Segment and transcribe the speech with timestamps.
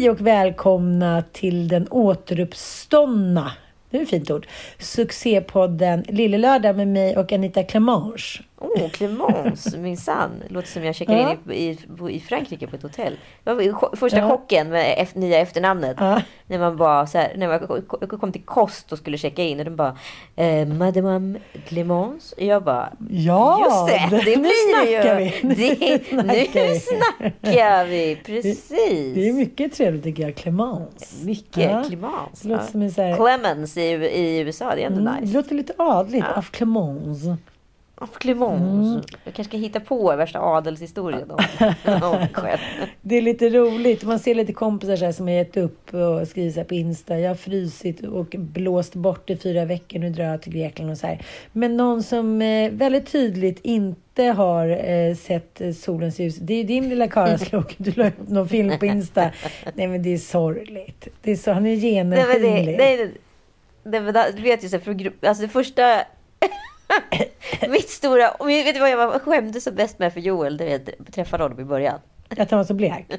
[0.00, 3.52] Hej och välkomna till den återuppståndna,
[3.90, 4.46] det är ett fint ord,
[4.78, 8.40] succépodden Lille Lördag med mig och Anita Clemange.
[8.62, 10.30] Åh, oh, Clemence, minsann.
[10.48, 11.30] Låter som jag checkar Ja.
[11.46, 11.78] in i,
[12.10, 13.18] i, i Frankrike på ett hotell.
[13.44, 14.28] Det var första Ja.
[14.28, 15.96] chocken med ef- nya efternamnet.
[16.00, 16.22] Ja.
[16.46, 19.42] När man bara så här, när man ko- ko- kom till kost och skulle checka
[19.42, 19.96] in och de bara
[20.36, 22.34] eh, Madame Clemence.
[22.36, 25.24] Och jag bara Ja, Just det, det, nu blir det ju.
[25.24, 25.34] vi.
[25.42, 26.80] Nu Det, nu snackar vi.
[26.80, 28.16] snackar vi.
[28.26, 28.68] Precis.
[29.14, 31.24] Det är mycket trevligt tycker jag, Clemence.
[31.26, 31.84] Mycket Ja.
[31.88, 32.42] Clemence.
[32.42, 32.70] Det låter Ja.
[32.70, 35.34] som en så här- Clemens i, i USA, det är ändå Mm, det nice.
[35.34, 37.36] låter lite adligt, av Clemence.
[38.02, 38.90] Av Clemence.
[38.90, 39.02] Mm.
[39.24, 41.44] Jag kanske ska hitta på värsta adelshistorien om,
[42.02, 42.58] om mig själv.
[43.02, 44.04] Det är lite roligt.
[44.04, 46.74] Man ser lite kompisar så här som har gett upp och skriver så här på
[46.74, 47.18] Insta.
[47.18, 49.98] Jag har frysit och blåst bort i fyra veckor.
[49.98, 51.26] Nu drar jag till Grekland och så här.
[51.52, 56.36] Men någon som eh, väldigt tydligt inte har eh, sett eh, solens ljus.
[56.36, 57.74] Det är ju din lilla Karaslok.
[57.78, 59.30] Du la upp någon film på Insta.
[59.74, 61.08] Nej men det är sorgligt.
[61.22, 62.78] Det är så, han är Nej, men det, genomskinlig.
[62.78, 65.82] nej, det, det, men du vet ju så här, för, alltså det första...
[67.68, 68.32] mitt stora...
[68.46, 70.58] Vet du vad jag skämdes som bäst med för Joel?
[70.58, 71.98] Vet, jag träffade honom i början.
[72.38, 73.06] Att han var så blek.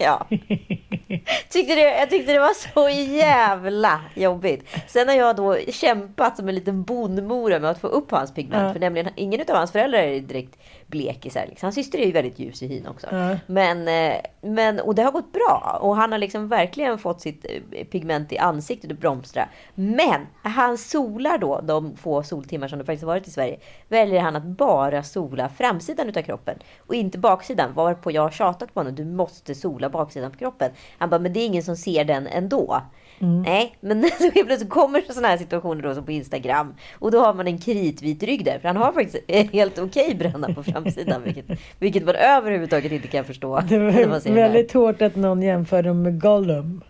[0.00, 0.26] Ja.
[1.48, 4.76] Tyckte det, jag tyckte det var så jävla jobbigt.
[4.86, 8.66] Sen har jag då kämpat som en liten bondmora med att få upp hans pigment.
[8.66, 8.72] Ja.
[8.72, 11.46] För nämligen, ingen av hans föräldrar är direkt blekisar.
[11.48, 11.66] Liksom.
[11.66, 13.06] Hans syster är ju väldigt ljus i hyn också.
[13.10, 13.36] Ja.
[13.46, 15.78] Men, eh, men, och det har gått bra.
[15.80, 19.48] Och han har liksom verkligen fått sitt eh, pigment i ansiktet och blomstra.
[19.74, 24.36] Men han solar då, de få soltimmar som det faktiskt varit i Sverige, väljer han
[24.36, 26.58] att bara sola framsidan utav kroppen.
[26.86, 27.74] Och inte baksidan.
[27.74, 30.70] Varpå jag har tjatat på honom, du måste sola baksidan på kroppen.
[30.98, 32.82] Han bara, men det är ingen som ser den ändå.
[33.20, 36.74] Nej, men så plötsligt kommer sådana här situationer då som på Instagram.
[36.98, 38.58] Och då har man en kritvit rygg där.
[38.58, 41.22] För han har faktiskt en helt okej bränna på framsidan.
[41.22, 41.44] Vilket,
[41.78, 43.60] vilket man överhuvudtaget inte kan förstå.
[43.68, 46.82] Det var väldigt hårt att någon jämförde med Gollum.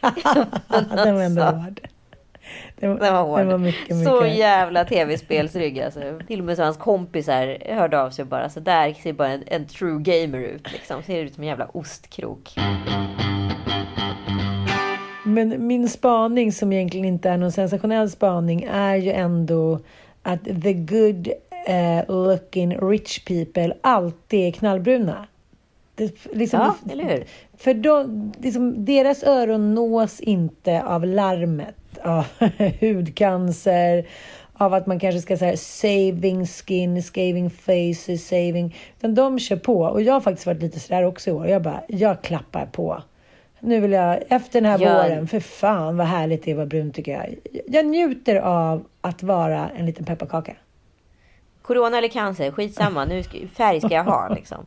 [0.94, 1.60] Den var ändå Alltså.
[1.60, 1.80] hård.
[2.76, 3.38] Den var, Den var hård.
[3.38, 4.04] Den var mycket, mycket.
[4.08, 6.00] Så jävla tv-spelsrygg alltså.
[6.26, 9.28] Till och med så hans kompisar hörde av sig och bara så där ser bara
[9.28, 10.72] en, en true gamer ut.
[10.72, 11.02] Liksom.
[11.02, 12.54] Ser ut som en jävla ostkrok.
[15.36, 19.80] Men min spaning som egentligen inte är någon sensationell spaning är ju ändå
[20.22, 21.28] att the good
[21.66, 25.26] eh, looking rich people alltid är knallbruna.
[25.94, 27.24] Det, liksom, Ja, eller hur?
[27.56, 32.24] För de, liksom, deras öron nås inte av larmet av
[32.80, 34.06] hudcancer,
[34.52, 38.76] av att man kanske ska säga saving skin, saving faces, saving.
[38.98, 39.80] Utan de kör på.
[39.80, 41.46] Och jag har faktiskt varit lite sådär också i år.
[41.46, 43.02] Jag bara, jag klappar på.
[43.60, 45.02] Nu vill jag, efter den här Ja.
[45.02, 47.34] våren, för fan vad härligt det är att vara brun tycker jag.
[47.66, 50.52] Jag njuter av att vara en liten pepparkaka.
[51.62, 53.04] Corona eller cancer, skitsamma.
[53.04, 54.66] Nu ska, färg ska jag ha liksom.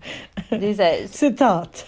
[0.50, 1.86] Det är så här, Citat.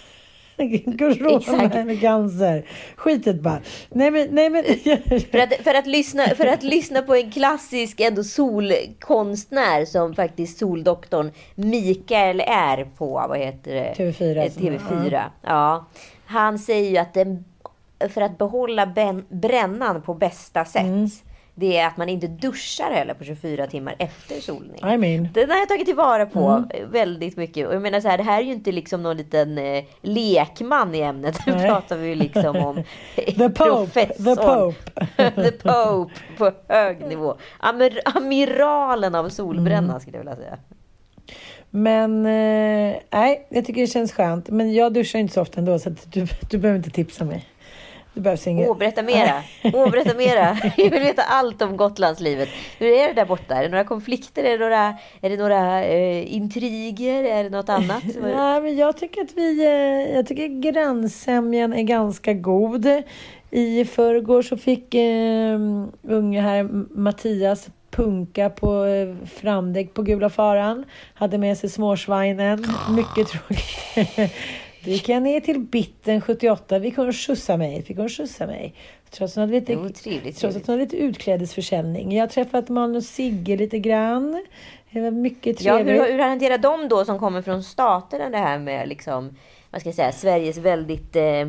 [0.98, 1.74] Corona Exakt.
[1.74, 2.64] eller cancer.
[2.96, 3.58] Skitet bara.
[3.90, 4.64] Nej men, nej men.
[5.30, 10.58] För att, för, att lyssna, för att lyssna på en klassisk ändå solkonstnär som faktiskt
[10.58, 13.94] soldoktorn Mikael är på, vad heter det?
[13.96, 15.22] TV4, Eh, som- TV4.
[15.42, 15.86] Ja.
[16.26, 17.44] Han säger ju att den,
[18.08, 21.24] för att behålla ben, brännan på bästa sätt.
[21.54, 24.80] det är att man inte duschar heller på 24 timmar efter solning.
[24.92, 25.28] I mean.
[25.34, 26.90] Den har jag tagit tillvara på mm.
[26.90, 27.68] väldigt mycket.
[27.68, 30.94] Och jag menar så här, det här är ju inte liksom någon liten eh, lekman
[30.94, 31.38] i ämnet.
[31.46, 32.82] Nu pratar vi liksom om
[33.16, 34.96] the Pope, the Pope.
[35.34, 37.36] the Pope på hög nivå.
[37.58, 40.00] Amir amiralen av solbränna mm.
[40.00, 40.58] skulle jag vilja säga.
[41.74, 44.50] Men eh, nej, jag tycker det känns skönt.
[44.50, 47.46] Men jag duschar inte så ofta ändå så du, du behöver inte tipsa mig.
[48.14, 48.68] Det behövs inget.
[48.68, 49.42] Åh, berätta mera.
[49.64, 50.56] Åh, berätta mera.
[50.76, 52.48] Jag vill veta allt om Gotlandslivet.
[52.78, 53.54] Hur är det där borta?
[53.54, 54.44] Är det några konflikter?
[54.44, 57.24] Är det några, är det några eh, intriger?
[57.24, 58.02] Är det något annat?
[58.22, 59.64] Nej, men jag tycker att vi...
[59.64, 62.86] Eh, jag tycker grannsämjan är ganska god.
[63.50, 65.58] I förrgår så fick eh,
[66.02, 66.62] unge här
[66.98, 70.84] Mattias punka på eh, framdäck på gula faran.
[71.14, 72.66] Hade med sig småsvinen.
[72.90, 74.32] Mycket tråkigt.
[74.84, 76.78] Då gick jag ner till Bitten 78.
[76.78, 77.82] Vi kunde skjutsa mig.
[77.82, 78.74] Fick hon skjutsa mig.
[79.10, 82.12] Trots att hon hade lite, jo, trevligt, trots att hon hade lite utklädesförsäljning.
[82.12, 84.46] Jag har träffat Malin och Sigge lite grann.
[84.90, 85.96] Det var mycket trevligt.
[85.96, 89.36] Ja, hur, hur hanterar de då som kommer från staterna det här med liksom,
[89.70, 91.48] vad ska jag säga, Sveriges väldigt eh,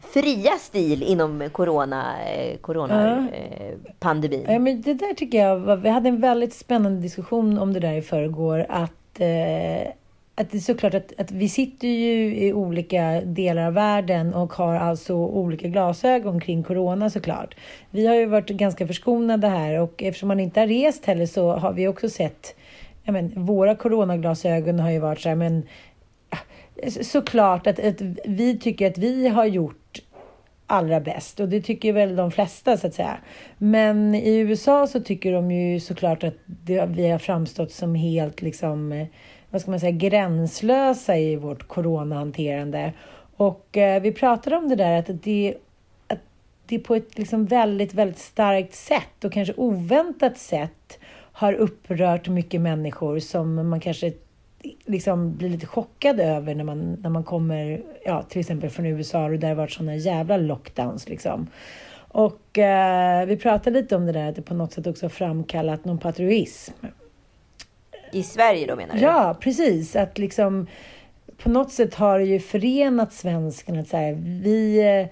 [0.00, 4.44] fria stil inom corona, eh, corona eh, pandemin.
[4.48, 7.80] Ja, men det där tycker jag var, vi hade en väldigt spännande diskussion om det
[7.80, 8.66] där i förrgår.
[8.68, 9.92] Att eh,
[10.38, 14.52] att det är såklart att, att vi sitter ju i olika delar av världen och
[14.52, 17.56] har alltså olika glasögon kring corona såklart.
[17.90, 21.52] Vi har ju varit ganska förskonade här och eftersom man inte har rest heller så
[21.52, 22.56] har vi också sett,
[23.04, 25.62] ja men våra coronaglasögon har ju varit så här, men
[27.02, 29.85] såklart att, att vi tycker att vi har gjort
[30.66, 33.18] allra bäst och det tycker väl de flesta så att säga.
[33.58, 38.42] Men i USA så tycker de ju såklart att det, vi har framstått som helt
[38.42, 39.06] liksom eh,
[39.50, 42.92] vad ska man säga, gränslösa i vårt coronahanterande.
[43.36, 45.54] Och eh, vi pratade om det där att det,
[46.06, 46.18] att
[46.66, 50.98] det på ett liksom väldigt, väldigt starkt sätt och kanske oväntat sätt
[51.32, 54.12] har upprört mycket människor som man kanske
[54.84, 59.24] liksom blir lite chockad över när man, när man kommer ja, till exempel från USA
[59.24, 61.08] och där har varit sådana jävla lockdowns.
[61.08, 61.46] Liksom.
[62.08, 65.84] Och eh, vi pratade lite om det där att det på något sätt också framkallat
[65.84, 66.72] någon patriotism.
[68.12, 69.00] I Sverige då menar du?
[69.00, 69.96] Ja, precis.
[69.96, 70.66] Att liksom
[71.36, 73.80] på något sätt har det ju förenat svenskarna.
[73.80, 74.12] Att så här,
[74.42, 75.06] vi, eh,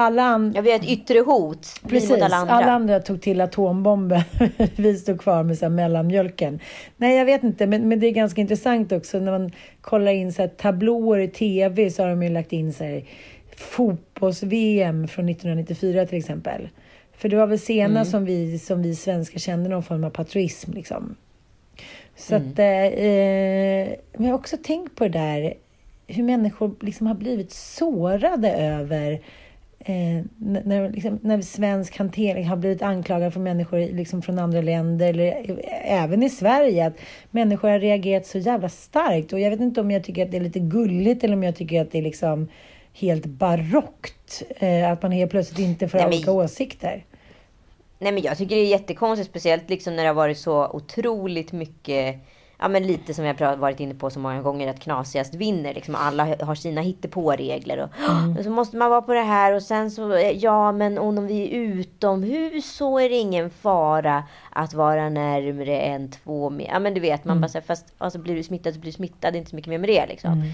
[0.00, 0.58] alla andra...
[0.58, 1.80] Ja, vi har ett yttre hot.
[1.88, 2.54] Precis, alla andra.
[2.54, 4.22] alla andra tog till atombomben.
[4.76, 6.60] vi stod kvar med så här mellanmjölken.
[6.96, 10.32] Nej, jag vet inte, men, men det är ganska intressant också när man kollar in
[10.32, 13.04] så här, tablåer i tv så har de ju lagt in så här,
[13.56, 16.68] fotbolls-VM från 1994 till exempel.
[17.12, 18.20] För det var väl senast mm.
[18.20, 20.72] som, vi, som vi svenskar kände någon form av patriotism.
[20.72, 21.16] Liksom.
[22.16, 22.48] Så mm.
[22.48, 25.54] att, eh, men jag har också tänkt på det där
[26.06, 29.20] hur människor liksom har blivit sårade över
[29.84, 35.08] eh, när, liksom, när svensk hantering har blivit anklagad för människor liksom från andra länder,
[35.08, 36.96] eller även i Sverige, att
[37.30, 39.32] människor har reagerat så jävla starkt.
[39.32, 41.56] Och jag vet inte om jag tycker att det är lite gulligt eller om jag
[41.56, 42.48] tycker att det är liksom
[42.92, 44.42] helt barockt.
[44.56, 47.04] Eh, att man helt plötsligt inte får ha olika åsikter.
[47.98, 51.52] Nej men jag tycker det är jättekonstigt, speciellt liksom när det har varit så otroligt
[51.52, 52.16] mycket
[52.60, 55.74] Ja men lite som jag varit inne på så många gånger att knasigast vinner.
[55.74, 57.78] Liksom alla har sina hittepåregler.
[57.78, 58.44] Och, mm.
[58.44, 61.48] så måste man vara på det här och sen så ja men om vi är
[61.48, 66.72] utomhus så är det ingen fara att vara närmre än två meter.
[66.72, 67.40] Ja men du vet man mm.
[67.40, 69.32] bara säger fast alltså, blir du smittad så blir du smittad.
[69.32, 70.32] Det är inte så mycket mer med det liksom.
[70.32, 70.50] Mm.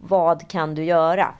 [0.00, 1.34] Vad kan du göra?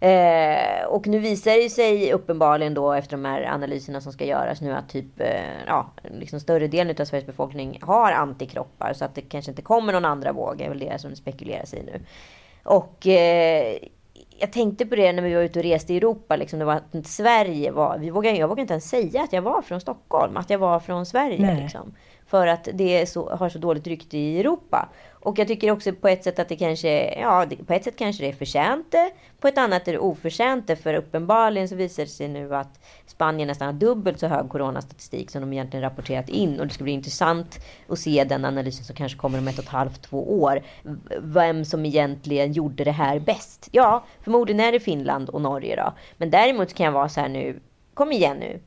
[0.00, 4.60] Eh, och nu visar det sig uppenbarligen då efter de här analyserna som ska göras
[4.60, 9.14] nu att typ eh, ja, liksom större delen av Sveriges befolkning har antikroppar så att
[9.14, 10.60] det kanske inte kommer någon andra våg.
[10.60, 12.00] är väl det som det spekuleras i nu.
[12.62, 13.78] Och eh,
[14.38, 16.36] jag tänkte på det när vi var ute och reste i Europa.
[16.36, 17.98] Liksom, det var att Sverige var...
[17.98, 20.36] Vi vågade, jag vågade inte ens säga att jag var från Stockholm.
[20.36, 21.60] Att jag var från Sverige.
[21.62, 21.94] Liksom,
[22.26, 24.88] för att det så, har så dåligt rykte i Europa.
[25.26, 28.22] Och jag tycker också på ett sätt att det kanske, ja, på ett sätt kanske
[28.22, 29.10] det är förtjänt det.
[29.40, 30.76] På ett annat är det oförtjänt det.
[30.76, 35.30] För uppenbarligen så visar det sig nu att Spanien nästan har dubbelt så hög coronastatistik
[35.30, 36.60] som de egentligen rapporterat in.
[36.60, 39.64] Och det ska bli intressant att se den analysen som kanske kommer om ett och
[39.64, 40.62] ett halvt, två år.
[41.20, 43.68] Vem som egentligen gjorde det här bäst.
[43.72, 45.92] Ja, förmodligen är det Finland och Norge då.
[46.16, 47.60] Men däremot kan jag vara så här nu,
[47.94, 48.60] kom igen nu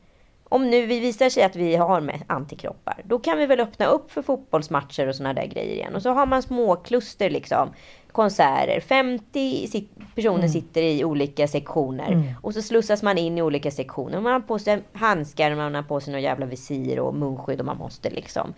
[0.50, 3.86] om nu vi visar sig att vi har med antikroppar, då kan vi väl öppna
[3.86, 5.96] upp för fotbollsmatcher och såna där grejer igen.
[5.96, 7.70] Och så har man små kluster liksom.
[8.12, 8.80] Konserter.
[8.80, 10.50] 50 personer mm.
[10.50, 12.12] sitter i olika sektioner.
[12.12, 12.28] Mm.
[12.42, 14.22] Och så slussas man in i olika sektioner.
[14.22, 17.66] Man har på sig handskar, man har på sig några jävla visir och munskydd och
[17.66, 18.54] man måste liksom.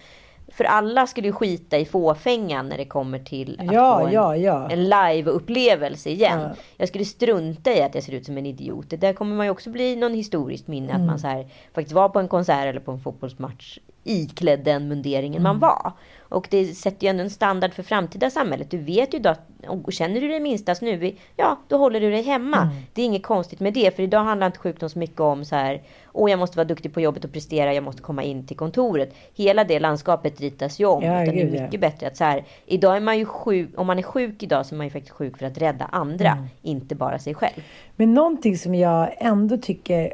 [0.53, 4.13] För alla skulle ju skita i fåfängan när det kommer till att Ja, få en,
[4.13, 4.70] ja, ja.
[4.70, 6.39] en live-upplevelse igen.
[6.39, 6.50] Ja.
[6.77, 8.89] Jag skulle strunta i att jag ser ut som en idiot.
[8.89, 10.89] Det där kommer man ju också bli någon historiskt minne.
[10.89, 11.01] Mm.
[11.01, 14.88] Att man så här, faktiskt var på en konsert eller på en fotbollsmatch iklädd den
[14.88, 15.43] munderingen Mm.
[15.43, 15.91] man var.
[16.20, 18.72] Och det sätter ju ändå en standard för framtida samhället.
[18.72, 22.12] Du vet ju då att och känner du dig minsta snuvig, ja då håller du
[22.12, 22.58] dig hemma.
[22.58, 22.74] Mm.
[22.93, 23.96] Det är inget konstigt med det.
[23.96, 25.81] För idag handlar inte sjukdom så mycket om så här,
[26.12, 29.13] åh jag måste vara duktig på jobbet och prestera, jag måste komma in till kontoret.
[29.36, 31.03] Hela det landskapet ritas ju om.
[31.03, 31.62] Ja, utan det är gud, ja.
[31.63, 34.65] mycket bättre att så här, idag är man ju sjuk, om man är sjuk idag
[34.65, 36.46] så är man ju faktiskt sjuk för att rädda andra, Mm.
[36.62, 37.63] inte bara sig själv.
[37.96, 40.13] Men någonting som jag ändå tycker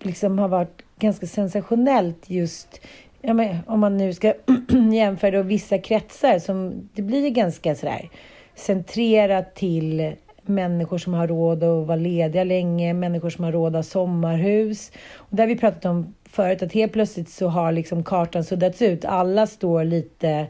[0.00, 2.80] liksom har varit ganska sensationellt just
[3.26, 4.34] ja, men, om man nu ska
[4.92, 8.10] jämföra då vissa kretsar som det blir ganska sådär
[8.54, 10.12] centrerat till
[10.42, 14.92] människor som har råd att vara lediga länge, människor som har råd att ha sommarhus.
[15.14, 18.82] Och där har vi pratat om förut att helt plötsligt så har liksom kartan suddats
[18.82, 19.04] ut.
[19.04, 20.46] Alla står lite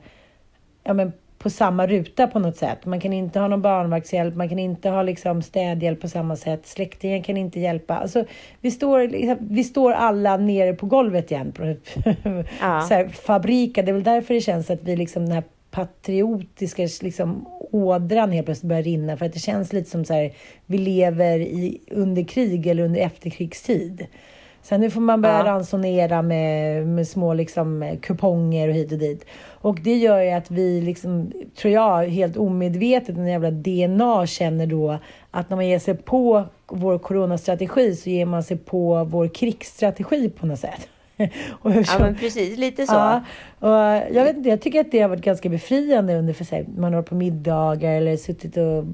[0.84, 1.12] ja, men
[1.44, 2.86] på samma ruta på något sätt.
[2.86, 6.66] Man kan inte ha någon barnvaktshjälp, man kan inte ha liksom städhjälp på samma sätt.
[6.66, 7.96] Släktingen kan inte hjälpa.
[7.96, 8.24] Alltså,
[8.60, 11.52] vi, står, liksom- vi står alla nere på golvet igen.
[11.52, 11.88] På ett,
[12.60, 12.80] Ja.
[12.88, 13.82] så här, fabrika.
[13.82, 18.46] Det är väl därför det känns att vi liksom den här patriotiska liksom, ådran helt
[18.46, 19.16] plötsligt börjar rinna.
[19.16, 20.32] För att det känns lite som så här,
[20.66, 24.06] vi lever i, under krig eller under efterkrigstid.
[24.64, 25.44] Sen nu får man börja Ja.
[25.44, 29.24] ransonera med, med små liksom, kuponger och hit och dit.
[29.50, 34.66] Och det gör ju att vi, liksom, tror jag, helt omedvetet, en jävla DNA känner
[34.66, 34.98] då
[35.30, 40.30] att när man ger sig på vår coronastrategi så ger man sig på vår krigsstrategi
[40.30, 40.88] på något sätt.
[41.50, 42.94] och hur Ja så- men precis, lite så.
[42.94, 43.20] Ja,
[43.60, 43.68] och
[44.16, 46.64] jag vet inte, jag tycker att det har varit ganska befriande under för sig.
[46.76, 48.84] Man har varit på middagar eller suttit och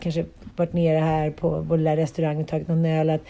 [0.00, 0.24] kanske
[0.56, 3.10] varit nere här på vår lilla restaurang och tagit någon öl.
[3.10, 3.20] Att,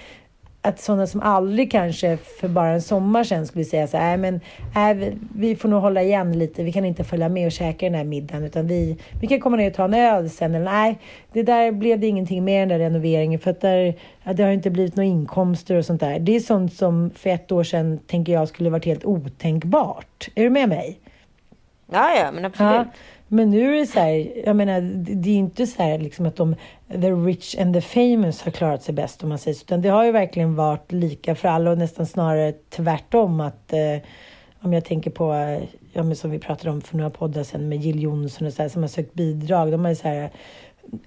[0.62, 4.40] att sådana som aldrig kanske för bara en sommar sedan skulle säga så här, "Nej,
[4.74, 6.62] men vi, vi får nog hålla igen lite.
[6.62, 9.56] Vi kan inte följa med och käka den här middagen utan vi, vi kan komma
[9.56, 10.54] ner och ta en öl sen.
[10.54, 10.98] Eller nej,
[11.32, 14.50] det där blev det ingenting med den där renoveringen för att där, ja, det har
[14.50, 16.18] inte blivit några inkomster och sånt där.
[16.18, 20.28] Det är sånt som för ett år sedan tänker jag skulle varit helt otänkbart.
[20.34, 20.98] Är du med mig?
[21.92, 22.72] Ja, ja, men absolut.
[22.72, 22.84] Ja,
[23.32, 24.80] men nu är det så här, jag menar,
[25.14, 26.56] det, är inte så här liksom att de,
[26.88, 29.88] the rich and the famous har klarat sig bäst om man säger så, utan det
[29.88, 33.96] har ju verkligen varit lika för alla och nästan snarare tvärtom att eh,
[34.60, 37.68] om jag tänker på, eh, ja men som vi pratade om för några poddar sedan
[37.68, 40.30] med Jill Johnson och så här, som har sökt bidrag, de har ju så här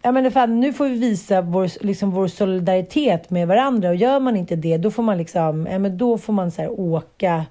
[0.02, 4.20] Ja men fan, nu får vi visa vår, liksom vår solidaritet med varandra och gör
[4.20, 7.46] man inte det då får man liksom, ja men då får man så här åka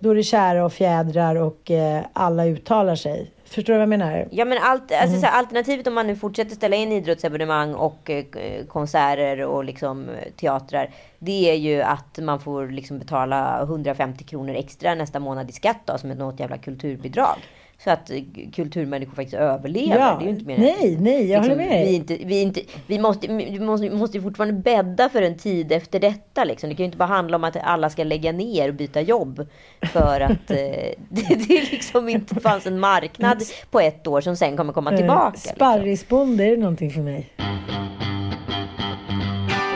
[0.00, 3.30] då är det kära och fjädrar och eh, alla uttalar sig.
[3.44, 4.28] Förstår du vad jag menar?
[4.30, 5.22] Ja men allt, alltså, Mm.
[5.22, 8.24] här, alternativet om man nu fortsätter ställa in idrottsevenemang och eh,
[8.68, 10.90] konserter och liksom eh, teatrar.
[11.18, 15.80] Det är ju att man får liksom betala 150 kronor extra nästa månad i skatt
[15.84, 17.36] då, som ett något jävla kulturbidrag.
[17.84, 18.22] Så att eh,
[18.52, 19.98] kulturmänniskor faktiskt överlever.
[19.98, 21.86] Ja, det är ju inte mer nej, nej, jag håller med.
[21.86, 25.72] Vi, inte, vi, inte, vi, måste, vi måste, vi måste fortfarande bädda för en tid
[25.72, 26.44] efter detta.
[26.44, 26.68] Liksom.
[26.68, 29.46] Det kan ju inte bara handla om att alla ska lägga ner och byta jobb.
[29.92, 30.56] För att eh,
[31.08, 35.26] det, det liksom inte fanns en marknad på ett år som sen kommer komma tillbaka.
[35.26, 35.52] Eh, Liksom.
[35.56, 37.30] Sparrisbonde, är det någonting för mig?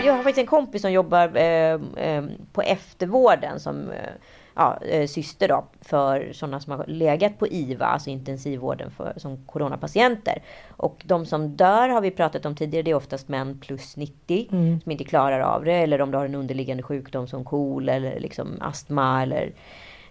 [0.05, 3.97] Jag har faktiskt en kompis som jobbar eh, eh, på eftervården som eh,
[4.55, 9.47] ja, eh, syster då, för sådana som har legat på IVA, alltså intensivvården för, som
[9.47, 10.43] coronapatienter.
[10.69, 14.49] Och de som dör har vi pratat om tidigare, det är oftast män plus 90
[14.83, 15.75] som inte klarar av det.
[15.75, 19.53] Eller om du har en underliggande sjukdom som KOL eller liksom astma eller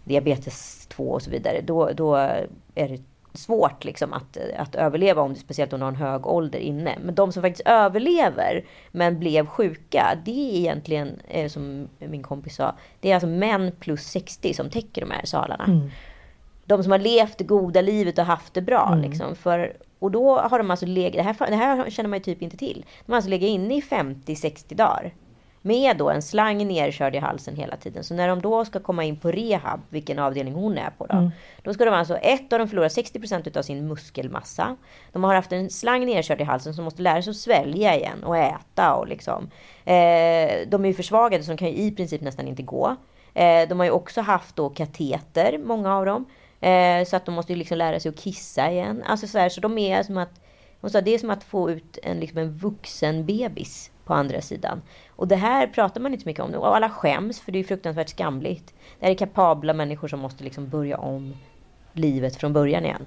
[0.04, 1.62] diabetes 2 och så vidare.
[1.62, 2.48] Då, då är
[2.90, 3.02] det
[3.34, 6.98] svårt liksom att, att överleva, om det, speciellt om du har en hög ålder inne.
[7.04, 12.56] Men de som faktiskt överlever men blev sjuka, det är egentligen, eh, som min kompis
[12.56, 15.64] sa, det är alltså män plus 60 som täcker de här salarna.
[16.66, 18.90] De som har levt det goda livet och haft det bra.
[19.02, 22.24] Liksom, för, och då har de alltså legat, det här, det här känner man ju
[22.24, 22.86] typ inte till.
[23.06, 25.14] De har alltså legat inne i 50-60 dagar.
[25.66, 28.04] Med då en slang nerkörd i halsen hela tiden.
[28.04, 31.32] Så när de då ska komma in på rehab, vilken avdelning hon är på då.
[31.64, 34.76] Då ska de alltså, ett av dem förlora 60% utav sin muskelmassa.
[35.12, 38.24] De har haft en slang nerkörd i halsen som måste lära sig att svälja igen
[38.24, 39.50] och äta och liksom.
[39.86, 42.96] Eh, de är ju försvagade så de kan ju i princip nästan inte gå.
[43.34, 46.26] Eh, de har ju också haft då kateter, många av dem.
[46.62, 49.04] Eh, så att de måste ju liksom lära sig att kissa igen.
[49.06, 50.42] Alltså så, här, så de är som att,
[50.82, 54.42] hon sa, det är som att få ut en, liksom en vuxen bebis på andra
[54.42, 54.82] sidan.
[55.10, 56.54] Och det här pratar man inte så mycket om.
[56.54, 58.74] Och alla skäms för det är fruktansvärt skamligt.
[59.00, 61.34] Det här är kapabla människor som måste liksom börja om
[61.94, 63.06] livet från början igen.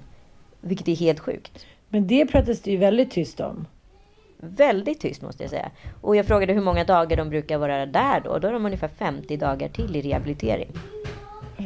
[0.61, 1.65] Vilket är helt sjukt.
[1.89, 3.67] Men det pratas det ju väldigt tyst om.
[4.39, 5.71] Väldigt tyst måste jag säga.
[6.01, 8.39] Och jag frågade hur många dagar de brukar vara där då.
[8.39, 10.71] Då är de ungefär 50 dagar till i rehabilitering.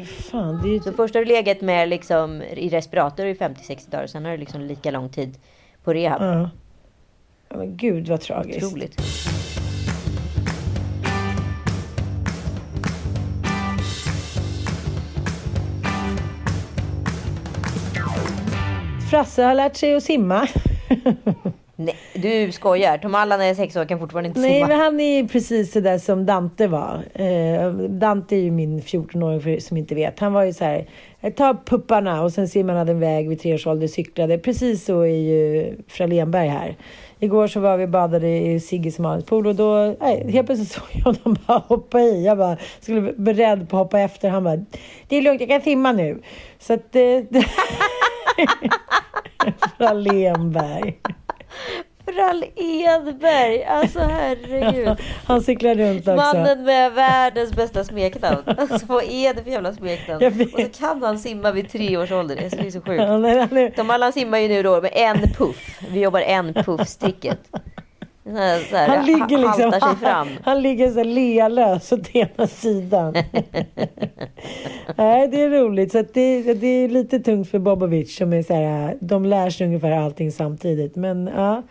[0.05, 0.79] fan, ju...
[0.79, 4.07] Så först har du legat med liksom i respirator i 50-60 dagar.
[4.07, 5.37] Sen har du liksom lika lång tid
[5.83, 6.21] på rehab.
[6.21, 6.49] Ja.
[7.51, 8.63] Ja, men gud vad tragiskt.
[8.63, 9.01] Otroligt.
[19.09, 20.47] Frasse har lärt sig att simma.
[21.85, 22.97] Nej, du skojar.
[22.97, 24.67] Tom Allan är sex år kan fortfarande inte Nej, simma.
[24.67, 27.03] men han är precis sådär som Dante var.
[27.13, 30.19] Eh, Dante är ju min 14-åring för er som inte vet.
[30.19, 30.85] Han var ju så här,
[31.35, 34.37] ta pupparna och sen simmade han en väg vid tre års ålder, cyklade.
[34.37, 36.75] Precis så är ju Fralénberg här.
[37.19, 40.83] Igår så var vi och badade i Sigges pool och då, nej, helt plötsligt såg
[40.91, 42.25] jag honom bara hoppa i.
[42.25, 44.29] Jag bara skulle beredd på att hoppa efter.
[44.29, 44.65] Han bara,
[45.07, 46.21] det är lugnt, jag kan simma nu.
[46.59, 47.21] Så att det...
[47.29, 47.45] det
[49.77, 50.97] Fralénberg.
[52.05, 53.63] Frall Edberg.
[53.63, 54.97] Alltså herregud.
[55.25, 56.15] Han cyklar runt också.
[56.15, 58.43] Mannen med världens bästa smeknamn.
[58.45, 60.25] Alltså vad är det för jävla smeknamn?
[60.53, 62.35] Och så kan han simma vid tre års ålder.
[62.35, 63.75] Det är så, sjukt.
[63.75, 65.79] Tom Allan simmar ju nu då med en puff.
[65.89, 67.39] Vi jobbar en puff-sticket.
[68.23, 70.27] Så här, så här, han ligger liksom, sig fram.
[70.43, 73.13] Han, ligger så här lealös åt ena sidan.
[74.95, 75.91] Nej, det är roligt.
[75.91, 79.67] Så det, det är lite tungt för Bobovic som är så här, de lär sig
[79.67, 80.95] ungefär allting samtidigt.
[80.95, 81.63] Men ja.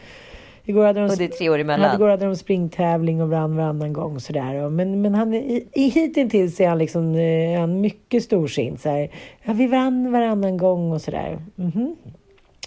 [0.64, 1.94] Igår hade de, Och det är tre år emellan.
[1.94, 4.68] Igår hade de springtävling och vann varannan gång sådär.
[4.68, 8.80] Men, men han, i, i, hittills är han liksom eh, han mycket storsint.
[8.80, 9.10] Så här,
[9.42, 11.38] ja, vi vann varannan gång och sådär.
[11.54, 11.96] Mhm.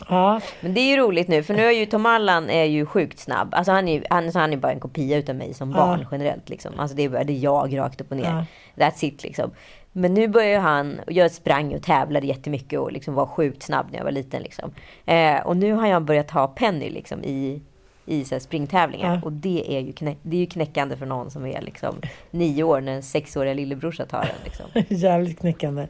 [0.09, 2.85] Ja, Men det är ju roligt nu för nu är ju Tom Allan är ju
[2.85, 3.53] sjukt snabb.
[3.53, 6.49] Alltså han är ju han, han är bara en kopia utav mig som barn generellt
[6.49, 6.79] liksom.
[6.79, 8.45] Alltså det är bara det är jag rakt upp och ner.
[8.75, 9.51] That's it liksom.
[9.95, 13.85] Men nu börjar han, och jag sprang och tävlade jättemycket och liksom var sjukt snabb
[13.91, 14.71] när jag var liten liksom.
[15.05, 17.61] Eh, och nu har jag börjat ha Penny liksom i
[18.05, 19.13] i så springtävlingar.
[19.13, 19.21] Ja.
[19.23, 21.95] Och det är, ju knä, det är ju knäckande för någon som är liksom
[22.31, 24.35] nio år när en sexåriga lillebrorsa tar den.
[24.43, 24.65] Liksom.
[24.97, 25.87] jävligt knäckande.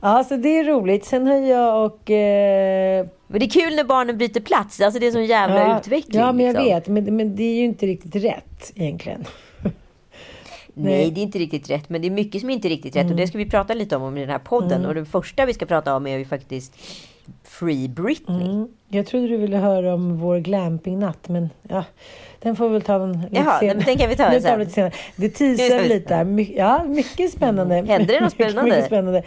[0.00, 1.04] Ja, så det är roligt.
[1.04, 2.10] Sen har jag och...
[2.10, 4.80] Eh, Men det är kul när barnen byter plats.
[4.80, 6.20] Alltså det är sån jävla ja, utveckling.
[6.20, 6.68] Ja, men jag liksom.
[6.68, 6.88] vet.
[6.88, 9.24] Men, men det är ju inte riktigt rätt egentligen.
[10.76, 11.10] Nej, Nej.
[11.10, 11.88] det är inte riktigt rätt.
[11.88, 13.10] Men det är mycket som inte är riktigt rätt.
[13.10, 14.86] Och det ska vi prata lite om i den här podden.
[14.86, 16.76] Och det första vi ska prata om är ju faktiskt
[17.44, 18.42] Free Britney.
[18.50, 18.68] Mm.
[18.88, 21.84] Jag trodde du ville höra om vår glampingnatt, men ja,
[22.42, 23.84] den får vi väl ta en lite Jaha, senare.
[23.86, 24.58] den kan vi ta sen.
[24.60, 24.92] lite senare.
[25.16, 26.24] Det teasar vi- lite här.
[26.24, 27.74] My, ja, mycket spännande.
[27.74, 28.70] Hände det något spännande?
[28.70, 29.22] mycket spännande.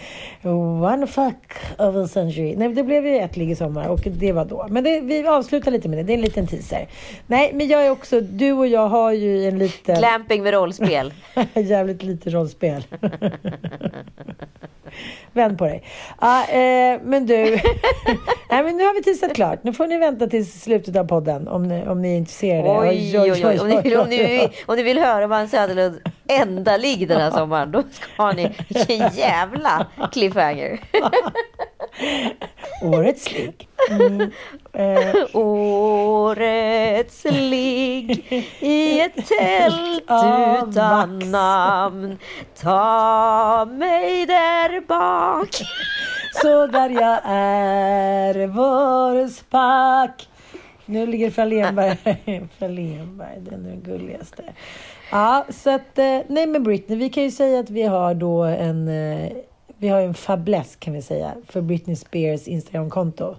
[0.94, 2.56] One fuck of a century.
[2.58, 4.66] Nej, det blev ju ett ligg i sommar och det var då.
[4.70, 6.04] Men det, vi avslutar lite med det.
[6.04, 6.88] Det är en liten teaser.
[7.28, 9.96] Nej, men jag är också, du och jag har ju en liten...
[10.00, 11.14] Glamping med rollspel.
[11.54, 12.84] Jävligt lite rollspel.
[15.34, 15.84] Vänd på dig.
[16.22, 17.36] Ja, eh, men du.
[18.50, 19.64] Nej, men nu har vi teasat klart.
[19.64, 22.70] Nu får ni vänta till slutet av podden om ni, om ni är intresserade.
[22.90, 23.60] Oj, oj, oj.
[23.60, 27.08] Om ni, vill, om, ni, vill- om ni vill höra vad en Söderlunds enda ligg
[27.08, 28.52] den här sommaren, då ska ni...
[28.70, 30.80] Vilken jävla cliffhanger.
[32.82, 33.68] Årets ligg.
[33.92, 34.32] Mm.
[34.74, 41.26] Eh, Årets ligg i ett tält Av utan vax.
[41.32, 42.18] namn.
[42.62, 45.50] Ta mig där bak.
[46.42, 50.28] så där jag är, vår spack.
[50.86, 51.98] Nu ligger Frallénberg
[52.60, 54.44] Frallénberg, den är den gulligaste.
[55.12, 58.44] Ja, så att, eh, nej men Britney, vi kan ju säga att vi har då
[58.44, 59.32] en, eh,
[59.78, 63.36] vi har en fäbless kan vi säga, för Britney Spears Instagramkonto.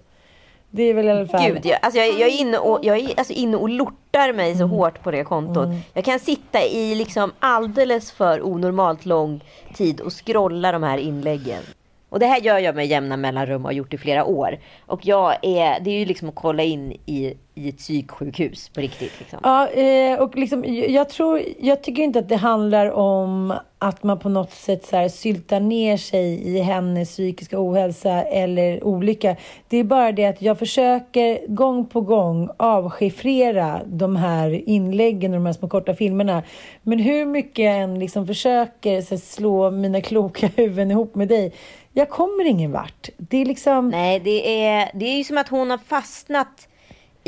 [0.71, 1.53] Det är väl i alla fall...
[1.53, 4.57] Gud, jag, alltså jag, jag är inne och, jag är alltså inne och lortar mig
[4.57, 5.69] så hårt på det kontot.
[5.95, 11.63] Jag kan sitta i liksom alldeles för onormalt lång tid och scrolla de här inläggen.
[12.09, 14.59] Och det här gör jag med jämna mellanrum och har gjort i flera år.
[14.87, 18.81] Och jag är, det är ju liksom att kolla in i, i ett psyksjukhus på
[18.81, 19.13] riktigt.
[19.19, 19.39] Liksom.
[19.43, 24.19] Ja, eh, och liksom, jag, tror, jag tycker inte att det handlar om att man
[24.19, 29.37] på något sätt så här syltar ner sig i hennes psykiska ohälsa eller olycka.
[29.69, 35.37] Det är bara det att jag försöker gång på gång avchiffrera de här inläggen och
[35.37, 36.43] de här små korta filmerna.
[36.83, 41.29] Men hur mycket jag än liksom försöker så här, slå mina kloka huvuden ihop med
[41.29, 41.53] dig,
[41.93, 43.09] jag kommer ingen vart.
[43.17, 43.89] Det är liksom...
[43.89, 46.69] Nej, det är, det är ju som att hon har fastnat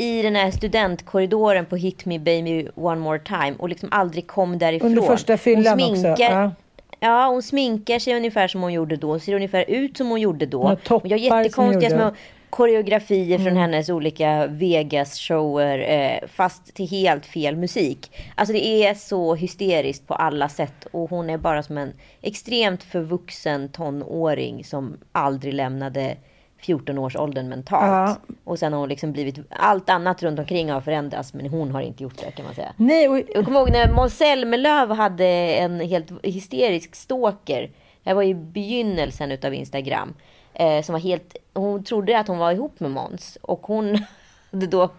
[0.01, 4.57] i den här studentkorridoren på Hit Me Baby One More Time och liksom aldrig kom
[4.57, 4.89] därifrån.
[4.89, 6.51] Under första fyllan också, ja.
[6.99, 9.19] Ja, hon sminkar sig ungefär som hon gjorde då.
[9.19, 10.77] Ser ungefär ut som hon gjorde då.
[10.89, 12.11] Hon gör jättekonstiga små
[12.49, 15.89] koreografier från hennes olika Vegas-shower.
[15.89, 18.11] Eh, fast till helt fel musik.
[18.35, 20.87] Alltså det är så hysteriskt på alla sätt.
[20.91, 26.15] Och hon är bara som en extremt förvuxen tonåring som aldrig lämnade
[26.63, 28.19] 14-årsåldern mentalt.
[28.27, 28.35] Ja.
[28.43, 29.39] Och sen har hon liksom blivit...
[29.49, 32.73] Allt annat runt omkring har förändrats men hon har inte gjort det kan man säga.
[32.77, 37.71] Nej, och, Jag kommer ihåg när Måns Zelmerlöw hade en helt hysterisk stalker.
[38.03, 40.13] Det var i begynnelsen utav Instagram.
[40.53, 43.37] Eh, som var helt, hon trodde att hon var ihop med Måns.
[43.41, 43.97] Och hon
[44.51, 44.89] hade då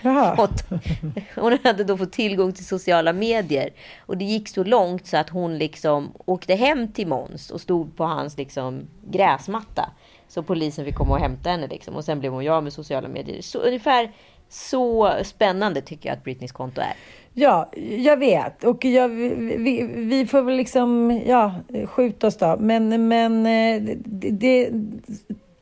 [0.00, 0.36] Jaha.
[0.36, 0.64] fått,
[1.34, 3.70] hon hade då fått tillgång till sociala medier.
[4.06, 7.96] Och det gick så långt så att hon liksom åkte hem till Måns och stod
[7.96, 9.90] på hans liksom gräsmatta.
[10.32, 11.96] Så polisen fick komma och hämta henne liksom.
[11.96, 13.42] Och sen blev hon av med sociala medier.
[13.42, 14.10] Så ungefär
[14.48, 16.94] så spännande tycker jag att Britneys konto är.
[17.34, 18.64] Ja, jag vet.
[18.64, 21.54] Och jag, vi, vi får väl liksom ja,
[21.86, 22.56] skjuta oss då.
[22.60, 24.70] Men, men eh, det, det,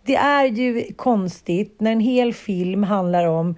[0.03, 3.55] det är ju konstigt när en hel film handlar om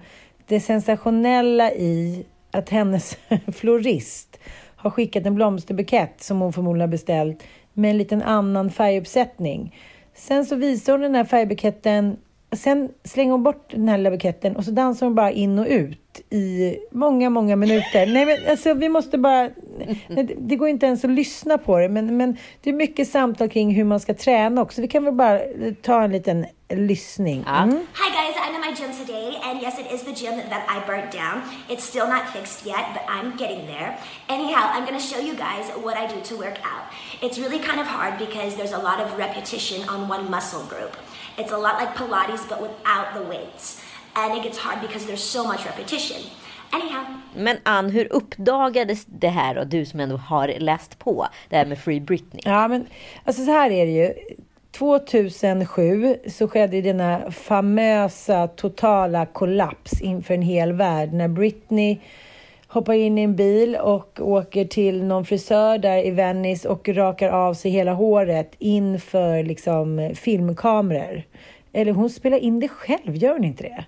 [0.47, 3.17] det sensationella i att hennes
[3.53, 4.39] florist
[4.75, 9.75] har skickat en blomsterbukett som hon förmodligen har beställt med en liten annan färguppsättning.
[10.15, 12.17] Sen så visar hon den här färgbuketten
[12.55, 15.67] Sen slänger hon bort den här lilla buketten och så dansar hon bara in och
[15.67, 18.05] ut i många, många minuter.
[18.05, 19.49] Nej, men alltså vi måste bara...
[20.07, 23.49] Det, det går inte ens att lyssna på det, men, men det är mycket samtal
[23.49, 24.81] kring hur man ska träna också.
[24.81, 25.39] Vi kan väl bara
[25.81, 27.43] ta en liten lyssning.
[27.45, 27.63] Ja.
[27.63, 27.87] Mm.
[27.93, 30.79] Hi guys, I'm in my gym today, and yes, it is the gym that I
[30.87, 31.41] burnt down.
[31.69, 33.97] It's still not fixed yet, but I'm getting there.
[34.29, 36.85] Anyhow, I'm gonna show you guys what I do to work out.
[37.21, 40.93] It's really kind of hard because there's a lot of repetition on one muscle group.
[41.37, 43.81] It's a lot like Pilates, but without the weights.
[44.15, 46.21] And it gets hard because there's so much repetition.
[46.71, 47.03] Anyhow,
[47.35, 51.65] Men Ann, hur uppdagades det här och du som ändå har läst på det här
[51.65, 52.41] med Free Britney?
[52.45, 52.87] Ja, men
[53.25, 54.13] alltså så här är det ju.
[54.73, 61.97] 2007 så skedde denna famösa totala kollaps inför en hel värld när Britney
[62.67, 67.29] hoppar in i en bil och åker till någon frisör där i Venice och rakar
[67.29, 71.23] av sig hela håret inför liksom filmkameror.
[71.73, 73.85] Eller hon spelar in det själv, gör hon inte det?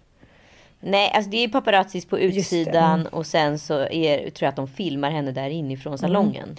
[0.79, 3.13] Nej, alltså det är paparazzis på utsidan mm.
[3.13, 6.55] och sen så är, tror jag att de filmar henne där inifrån salongen.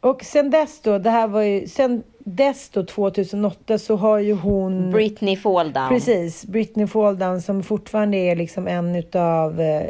[0.00, 4.34] Och sen dess då, det här var ju, sen dess då 2008 så har ju
[4.34, 4.90] hon...
[4.90, 5.88] Britney Fall Down.
[5.88, 9.86] Precis, Britney Fall som fortfarande är liksom en utav eh,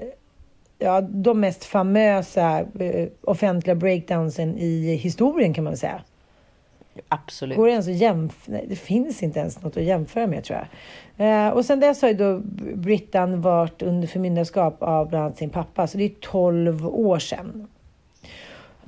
[0.78, 6.00] ja, de mest famösa eh, offentliga breakdownsen i historien kan man säga.
[7.08, 7.56] Absolut.
[7.56, 8.60] Går det ens att jämföra?
[8.68, 11.46] Det finns inte ens något att jämföra med tror jag.
[11.46, 12.40] Eh, och sen dess har ju då
[12.74, 17.68] Brittan varit under förmyndarskap av bland annat sin pappa, så det är 12 år sedan.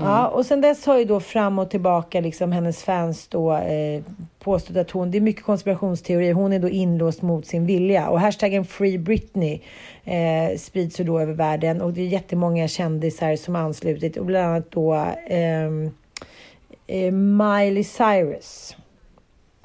[0.00, 0.12] Mm.
[0.12, 4.02] Ja, och sen dess har ju då fram och tillbaka liksom hennes fans då eh,
[4.38, 8.08] påstått att hon, det är mycket konspirationsteorier, hon är då inlåst mot sin vilja.
[8.08, 9.60] Och hashtaggen Free Britney
[10.04, 14.26] eh, sprids ju då över världen och det är jättemånga kändisar som har anslutit och
[14.26, 14.94] bland annat då
[15.26, 15.90] ehm,
[16.86, 18.76] eh, Miley Cyrus.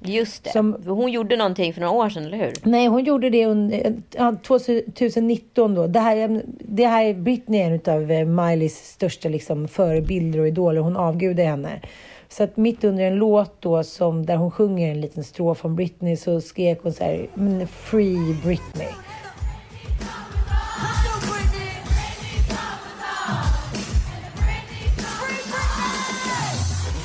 [0.07, 0.49] Just det.
[0.49, 2.53] Som- Hon gjorde någonting för några år sedan, eller hur?
[2.63, 5.87] Nej, hon gjorde det under ja, 2019 då.
[5.87, 10.81] Det här, det här är Britney en av eh, Mileys största liksom, förebilder och idoler.
[10.81, 11.81] Hon avgudar henne.
[12.29, 15.75] Så att mitt under en låt då som, där hon sjunger en liten strof om
[15.75, 18.87] Britney så skrek hon så här, "Men Free Britney.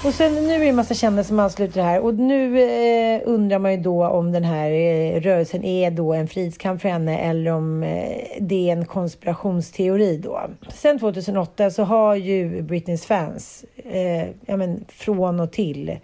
[0.04, 3.20] Och sen nu är det en massa kända som ansluter det här och nu eh,
[3.24, 7.18] undrar man ju då om den här eh, rörelsen är då en fridskamp för henne
[7.18, 10.40] eller om eh, det är en konspirationsteori då.
[10.68, 15.98] Sen 2008 så har ju Britneys fans, eh, ja men från och till,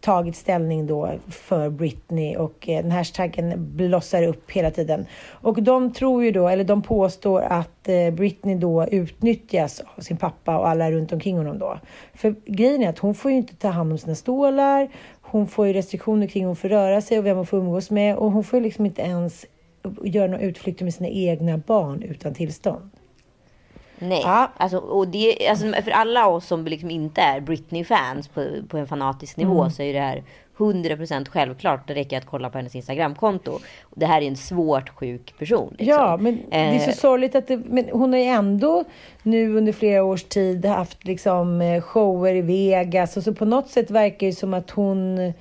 [0.00, 5.06] tagit ställning då för Britney och eh, den hashtaggen blossar upp hela tiden.
[5.28, 10.16] Och de tror ju då, eller de påstår att eh, Britney då utnyttjas av sin
[10.16, 11.78] pappa och alla runt omkring honom då.
[12.14, 14.88] För grejen är att hon får ju inte ta hand om sina stålar,
[15.20, 17.90] hon får ju restriktioner kring hur hon får röra sig och vem hon får umgås
[17.90, 19.46] med och hon får ju liksom inte ens
[20.04, 22.90] göra några utflykter med sina egna barn utan tillstånd.
[24.00, 24.20] Nej.
[24.24, 24.50] Ja.
[24.56, 28.86] Alltså, och det, alltså, för alla oss som liksom inte är Britney-fans på, på en
[28.86, 29.70] fanatisk nivå Mm.
[29.70, 30.22] så är det här
[30.58, 31.88] 100% självklart.
[31.88, 33.58] Det räcker att kolla på hennes Instagramkonto.
[33.94, 35.74] Det här är en svårt sjuk person.
[35.78, 35.86] Liksom.
[35.98, 38.84] Ja, men det är så Eh, sorgligt att det, men hon har ju ändå
[39.22, 43.68] nu under flera års tid haft liksom eh, shower i Vegas och så på något
[43.68, 45.32] sätt verkar det som att hon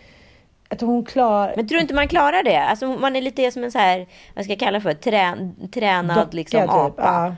[0.72, 1.54] att hon klarar...
[1.56, 2.60] Men tror du inte man klarar det?
[2.64, 6.18] Alltså man är lite som en så här, vad ska jag kalla för, Trän, tränad
[6.18, 6.70] Docka, liksom typ.
[6.70, 7.04] apa.
[7.04, 7.36] Ja.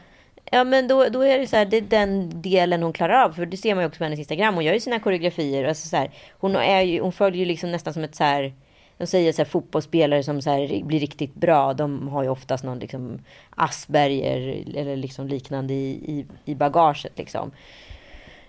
[0.54, 3.32] Ja men då, då är det så här, det är den delen hon klarar av.
[3.34, 4.56] För det ser man ju också på hennes Instagram.
[4.56, 5.66] Hon gör ju sina koreografier.
[5.66, 8.54] Alltså så här, hon, är ju, hon följer ju liksom nästan som ett så här.
[8.98, 11.74] De säger så här, fotbollsspelare som så här, blir riktigt bra.
[11.74, 17.52] De har ju oftast någon liksom Asperger eller liksom liknande i, i, i bagaget liksom.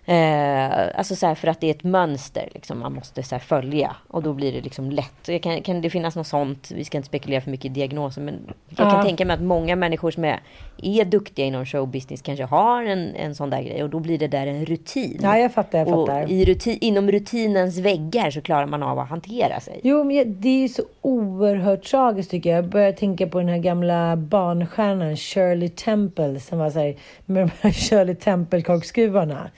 [0.05, 3.97] Eh, alltså så här, för att det är ett mönster liksom, man måste så följa.
[4.09, 5.43] Och då blir det liksom lätt.
[5.43, 6.71] Kan, kan det finnas något sånt?
[6.75, 8.21] Vi ska inte spekulera för mycket i diagnoser.
[8.21, 8.35] Men
[8.69, 9.03] jag kan Ja.
[9.03, 10.41] tänka mig att många människor som är,
[10.83, 13.83] är duktiga inom showbusiness kanske har en, en sån där grej.
[13.83, 15.19] Och då blir det där en rutin.
[15.23, 16.31] Ja, jag fattar, jag och fattar.
[16.31, 19.81] i rutin, inom rutinens väggar så klarar man av att hantera sig.
[19.83, 22.57] Jo, men det är ju så oerhört tragiskt tycker jag.
[22.59, 27.43] Jag börjar tänka på den här gamla barnstjärnan Shirley Temple som var så här, med
[27.47, 29.51] de här Shirley Temple-korkskruvarna.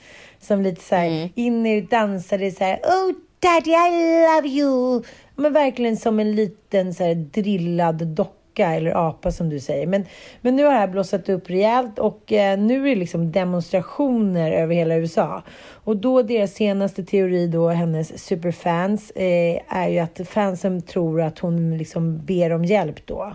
[0.44, 5.02] Som lite så här inne och dansade så här Oh daddy I love you!
[5.36, 9.86] Men verkligen som en liten så här drillad docka eller apa som du säger.
[9.86, 10.04] Men,
[10.40, 14.52] men nu har det här blossat upp rejält och eh, nu är det liksom demonstrationer
[14.52, 15.42] över hela USA.
[15.70, 21.38] Och då deras senaste teori då, hennes superfans, eh, är ju att fansen tror att
[21.38, 23.34] hon liksom ber om hjälp då.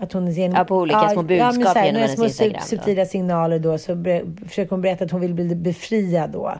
[0.00, 3.06] Att hon ger, Ja, på olika små budskap så här, genom hennes små Instagram subtila
[3.06, 4.04] signaler då så
[4.48, 6.54] försöker hon berätta att hon vill bli befriad då.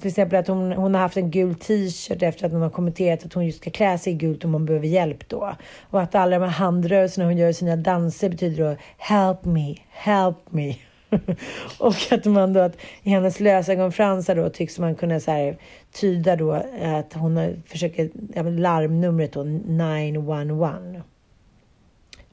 [0.00, 3.24] Till exempel att hon, hon har haft en gul t-shirt efter att hon har kommenterat
[3.24, 5.52] att hon just ska klä sig i gult om hon behöver hjälp då.
[5.90, 9.76] Och att alla de här handrörelserna hon gör i sina danser betyder då help me,
[9.90, 10.74] help me.
[11.78, 15.56] och att man då att i hennes lösögonfransar då tycks man kunna så här,
[15.92, 16.52] tyda då
[16.82, 21.02] att hon försöker, ja, larmnumret då 911.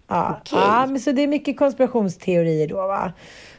[0.09, 0.59] Ja, Okej.
[0.59, 3.13] ja, men så det är mycket konspirationsteorier då va.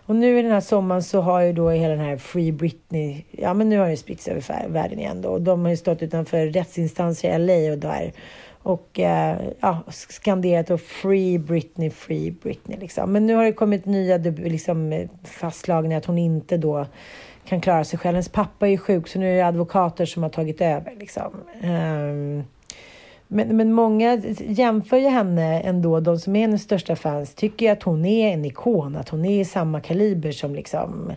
[0.06, 3.24] Och nu i den här sommaren så har ju då hela den här Free Britney,
[3.30, 5.28] ja men nu har det spritts över världen igen då.
[5.28, 8.12] Och de har ju stått utanför rättsinstanser i LA och där.
[8.62, 13.12] Och eh, ja, skanderat och Free Britney, Free Britney liksom.
[13.12, 16.86] Men nu har det kommit nya liksom, eh, fastslagningar att hon inte då
[17.44, 18.14] kan klara sig själv.
[18.14, 21.32] Hennes pappa är ju sjuk så nu är det advokater som har tagit över liksom.
[21.62, 22.44] Ehm,
[23.33, 27.73] men, men många jämför ju henne ändå, de som är hennes största fans, tycker ju
[27.73, 31.12] att hon är en ikon, att hon är i samma kaliber som liksom,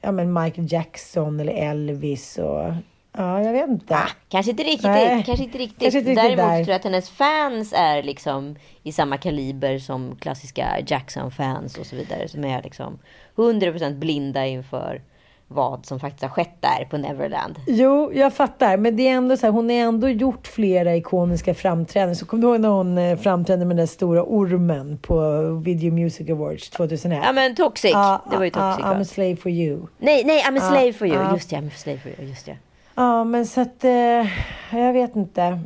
[0.00, 2.72] ja men Michael Jackson eller Elvis och,
[3.12, 3.94] ja jag vet inte.
[3.94, 4.82] Ah, kanske inte riktigt.
[4.82, 5.80] Nej, kanske inte riktigt.
[5.80, 6.64] kanske inte riktigt Däremot där.
[6.64, 11.96] tror jag att hennes fans är liksom i samma kaliber som klassiska Jackson-fans och så
[11.96, 12.28] vidare.
[12.28, 12.98] Som är liksom
[13.36, 15.02] 100% blinda inför
[15.48, 17.58] vad som faktiskt har skett där på Neverland.
[17.66, 21.54] Jo, jag fattar, men det är ändå så här, hon har ändå gjort flera ikoniska
[21.54, 22.16] framträdanden.
[22.16, 26.30] Så kommer du ihåg när hon eh, framträdde med den stora ormen på Video Music
[26.30, 27.20] Awards 2001?
[27.24, 27.90] Ja men Toxic.
[27.92, 29.00] Ja, det var ju ja, Toxic I'm va?
[29.00, 29.86] a slave for you.
[29.98, 31.32] Nej, nej, I'm a slave for you.
[31.32, 32.28] Just det, I'm a slave for you.
[32.28, 32.56] Just det.
[32.94, 33.84] Ja, men så att...
[33.84, 33.90] Eh,
[34.70, 35.60] jag vet inte.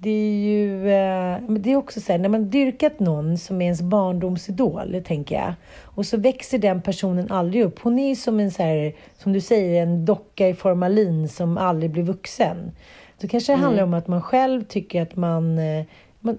[0.00, 0.90] Det är ju...
[0.90, 5.02] Eh, men det är också så här, när man dyrkat någon som är ens barndomsidol,
[5.06, 5.54] tänker jag.
[5.82, 7.78] Och så växer den personen aldrig upp.
[7.82, 11.58] Hon är ju som en så här, som du säger, en docka i formalin som
[11.58, 12.72] aldrig blir vuxen.
[13.20, 15.58] Då kanske det handlar om att man själv tycker att man...
[15.58, 15.84] Eh,
[16.20, 16.38] man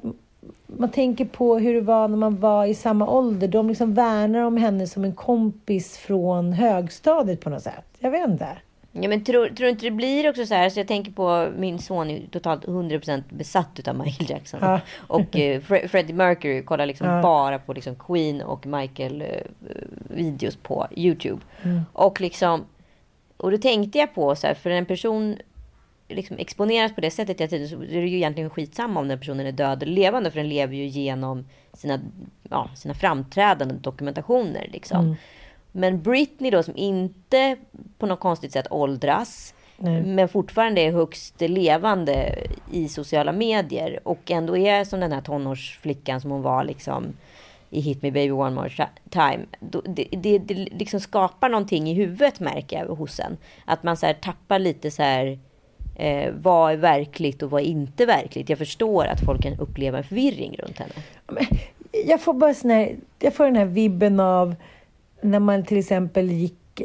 [0.67, 3.47] man tänker på hur det var när man var i samma ålder.
[3.47, 7.85] De liksom värnar om henne som en kompis från högstadiet på något sätt.
[7.99, 8.47] Jag vet inte.
[9.01, 10.69] Ja, men tror, tror inte det blir också så här?
[10.69, 14.59] Så jag tänker på min son är totalt 100% besatt utav Michael Jackson.
[14.63, 14.79] Ja.
[15.07, 17.21] Och eh, Fre- Freddie Mercury kollar liksom Ja.
[17.21, 19.27] bara på liksom Queen och Michael eh,
[20.09, 21.41] videos på YouTube.
[21.63, 21.81] Mm.
[21.93, 22.65] Och liksom,
[23.37, 25.37] och då tänkte jag på så här, för en person
[26.09, 29.19] liksom exponeras på det sättet hela tiden så är det ju egentligen skitsamma om den
[29.19, 30.31] personen är död eller levande.
[30.31, 31.99] För den lever ju genom sina,
[32.49, 35.05] ja, sina framträdanden, dokumentationer liksom.
[35.05, 35.15] Mm.
[35.77, 37.55] Men Britney då som inte
[37.97, 39.53] på något konstigt sätt åldras.
[39.77, 40.03] Nej.
[40.03, 42.35] Men fortfarande är högst levande
[42.71, 43.99] i sociala medier.
[44.03, 47.13] Och ändå är som den här tonårsflickan som hon var liksom
[47.69, 49.45] i Hit Me Baby One More Ti- Time.
[49.85, 53.37] Det, det, det liksom skapar någonting i huvudet märker jag hos en.
[53.65, 55.39] Att man så här tappar lite så här.
[55.95, 58.49] Eh, vad är verkligt och vad är inte verkligt?
[58.49, 60.93] Jag förstår att folk kan uppleva en förvirring runt henne.
[62.05, 64.55] Jag får bara sån här, jag får den här vibben av
[65.21, 66.81] när man till exempel gick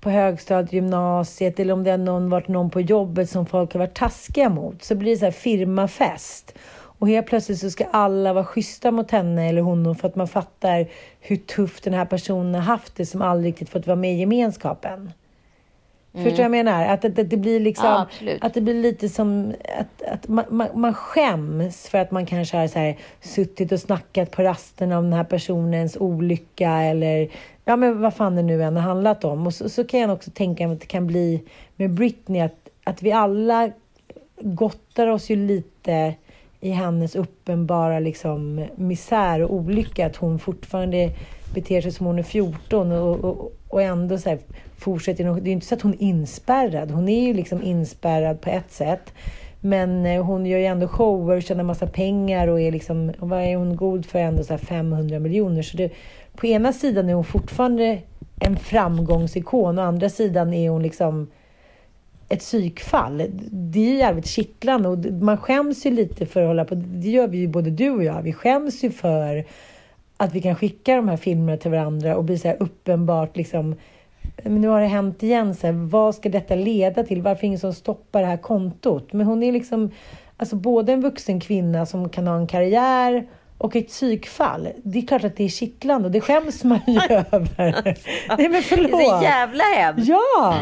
[0.00, 3.80] på högstadiet, gymnasiet eller om det har någon, varit någon på jobbet som folk har
[3.80, 4.82] varit taskiga mot.
[4.82, 6.54] Så blir det så här firmafest.
[6.98, 10.28] Och helt plötsligt så ska alla vara schyssta mot henne eller honom för att man
[10.28, 10.86] fattar
[11.20, 14.18] hur tufft den här personen har haft det som aldrig riktigt fått vara med i
[14.18, 15.10] gemenskapen.
[16.12, 16.86] Förstår du vad jag menar?
[16.86, 20.44] Att, att, att det blir liksom, Ja, att det blir lite som att, att man,
[20.50, 24.98] man, man skäms för att man kanske har så här, suttit och snackat på rasterna
[24.98, 27.28] om den här personens olycka eller
[27.68, 29.46] ja, men vad fan det nu än har handlat om.
[29.46, 31.42] Och så, så kan jag också tänka mig att det kan bli
[31.76, 33.70] med Britney att, att vi alla
[34.40, 36.14] gottar oss ju lite
[36.60, 40.06] i hennes uppenbara liksom, misär och olycka.
[40.06, 41.10] Att hon fortfarande
[41.54, 44.38] beter sig som hon är 14 och, och, och ändå så här,
[44.78, 45.24] fortsätter.
[45.24, 46.90] Det är ju inte så att hon är inspärrad.
[46.90, 49.12] Hon är ju liksom inspärrad på ett sätt.
[49.60, 53.56] Men eh, hon gör ju ändå shower, tjänar massa pengar och är liksom, vad är
[53.56, 54.18] hon god för?
[54.18, 55.62] Ändå så här 500 miljoner.
[55.62, 55.92] Så det,
[56.36, 57.98] på ena sidan är hon fortfarande
[58.40, 61.30] en framgångsikon och å andra sidan är hon liksom
[62.28, 63.22] ett psykfall.
[63.50, 66.74] Det är ju jävligt kittlande och man skäms ju lite för att hålla på.
[66.74, 68.22] Det gör vi ju både du och jag.
[68.22, 69.44] Vi skäms ju för
[70.16, 73.74] att vi kan skicka de här filmerna till varandra och bli så här uppenbart liksom
[74.42, 75.54] men nu har det hänt igen.
[75.54, 77.22] Så här, vad ska detta leda till?
[77.22, 79.12] Varför ingen som stoppar det här kontot?
[79.12, 79.90] Men hon är liksom
[80.36, 83.26] alltså både en vuxen kvinna som kan ha en karriär
[83.58, 84.68] och ett psykfall.
[84.84, 87.96] Det är klart att det är kittlande och det skäms man ju över.
[88.38, 88.90] Nej men förlåt.
[88.90, 90.08] Det är så jävla hemskt.
[90.08, 90.58] Ja!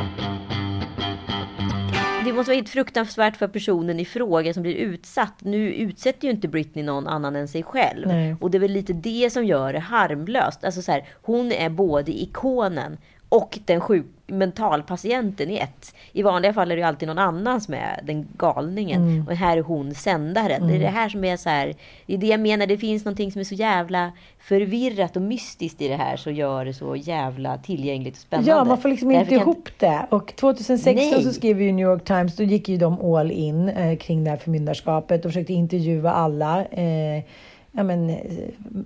[2.25, 5.35] Det måste vara helt fruktansvärt för personen i fråga som blir utsatt.
[5.39, 8.09] Nu utsätter ju inte Britney någon annan än sig själv.
[8.09, 8.37] Nej.
[8.41, 10.65] Och det är väl lite det som gör det harmlöst.
[10.65, 12.97] Alltså så här, hon är både ikonen
[13.35, 15.95] och den sjuk mentalpatienten i ett.
[16.13, 19.03] I vanliga fall är det ju alltid någon annan som är den galningen.
[19.03, 19.27] Mm.
[19.27, 20.69] Och här är hon sändaren.
[20.69, 21.75] Det är det här som är så här.
[22.07, 22.67] Det är det jag menar.
[22.67, 26.17] Det finns någonting som är så jävla förvirrat och mystiskt i det här.
[26.17, 28.51] Så gör det så jävla tillgängligt och spännande.
[28.51, 30.07] Ja, man får liksom Därför inte ihop det.
[30.11, 31.25] Och 2016 Nej.
[31.25, 34.31] så skrev ju New York Times, då gick ju de all in eh, kring det
[34.31, 36.65] här förmyndarskapet och försökte intervjua alla.
[36.65, 37.23] Eh,
[37.77, 38.17] ja, men, eh,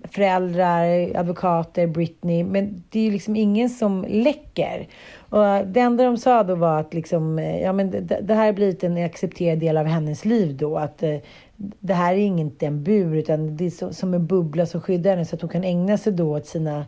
[0.04, 2.44] föräldrar, advokater, Britney.
[2.44, 4.88] Men det är ju liksom ingen som läcker.
[5.30, 8.46] Och det enda de sa då var att liksom, eh, ja, men det, det här
[8.46, 10.78] har blivit en accepterad del av hennes liv då.
[10.78, 11.16] Att eh,
[11.56, 15.10] det här är inte en bur utan det är så, som en bubbla som skyddar
[15.10, 16.84] henne så att hon kan ägna sig då åt sina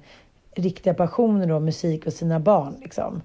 [0.55, 2.75] riktiga passioner då, musik och sina barn.
[2.83, 3.23] Liksom.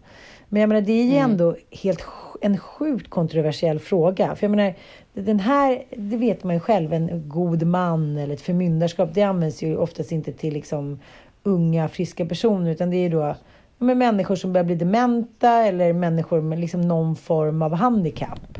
[0.50, 2.02] Men jag menar, det är ju ändå helt
[2.46, 4.36] en sjukt kontroversiell fråga.
[4.36, 4.74] För jag menar,
[5.14, 9.64] den här, det vet man ju själv, en god man eller ett förmyndarskap, det används
[9.64, 11.00] ju oftast inte till liksom
[11.44, 13.36] unga, friska personer, utan det är ju då
[13.78, 18.58] med människor som börjar bli dementa eller människor med liksom någon form av handikapp.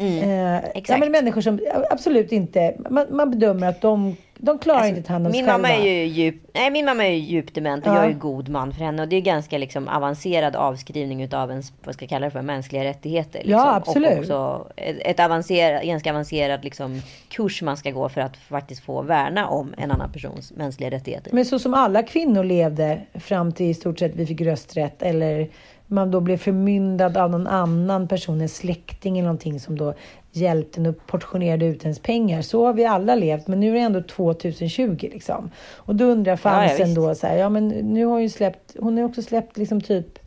[0.00, 1.00] Eh, ja, exakt.
[1.00, 1.60] men människor som
[1.90, 5.40] absolut inte, man, man bedömer att de, de klarar inte att ta hand om sig
[5.40, 5.68] Alltså, Min själva.
[5.78, 7.96] mamma är ju djup, nej, min mamma är ju djupt dement och Ja.
[7.96, 9.02] jag är ju god man för henne.
[9.02, 12.42] Och det är ganska liksom avancerad avskrivning utav ens, vad ska jag kalla det för,
[12.42, 13.38] mänskliga rättigheter.
[13.38, 13.52] Liksom.
[13.52, 14.12] Ja, absolut.
[14.12, 18.84] Och också ett, ett avancerat, ganska avancerad liksom, kurs man ska gå för att faktiskt
[18.84, 21.32] få värna om en annan persons mänskliga rättigheter.
[21.34, 25.48] Men så som alla kvinnor levde fram till i stort sett vi fick rösträtt eller
[25.90, 29.94] man då blev förmyndad av någon annan person, en släkting eller någonting som då
[30.32, 32.42] hjälpte en och portionerade ut ens pengar.
[32.42, 35.50] Så har vi alla levt, men nu är det ändå 2020 liksom.
[35.76, 36.96] Och då undrar Ja, ja, fansen visst.
[36.96, 39.56] då så här, ja men nu har hon ju släppt, hon har ju också släppt
[39.56, 40.18] liksom typ,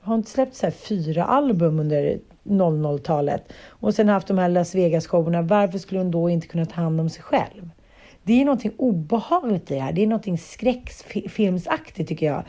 [0.00, 4.48] har hon inte släppt så här fyra album under 00-talet och sen haft de här
[4.48, 5.42] Las Vegas-showerna.
[5.42, 7.70] Varför skulle hon då inte kunna ta hand om sig själv?
[8.24, 9.92] Det är någonting obehagligt i det här.
[9.92, 12.42] Det är någonting skräckfilmsaktigt tycker jag.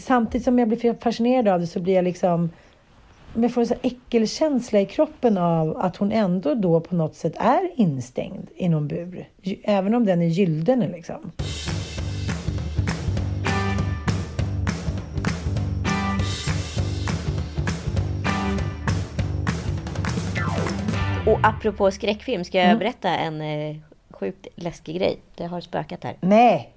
[0.00, 2.50] Samtidigt som jag blir fascinerad av det så blir jag liksom
[3.34, 7.14] men jag får en sån äckelkänsla i kroppen av att hon ändå då på något
[7.14, 9.28] sätt är instängd i någon bur.
[9.62, 11.32] Även om den är gyllene liksom.
[21.26, 22.78] Och apropå skräckfilm, ska jag Mm.
[22.78, 23.76] berätta en eh,
[24.22, 25.18] sjukt läskig grej?
[25.34, 26.16] Det har spökat här.
[26.20, 26.72] Nej,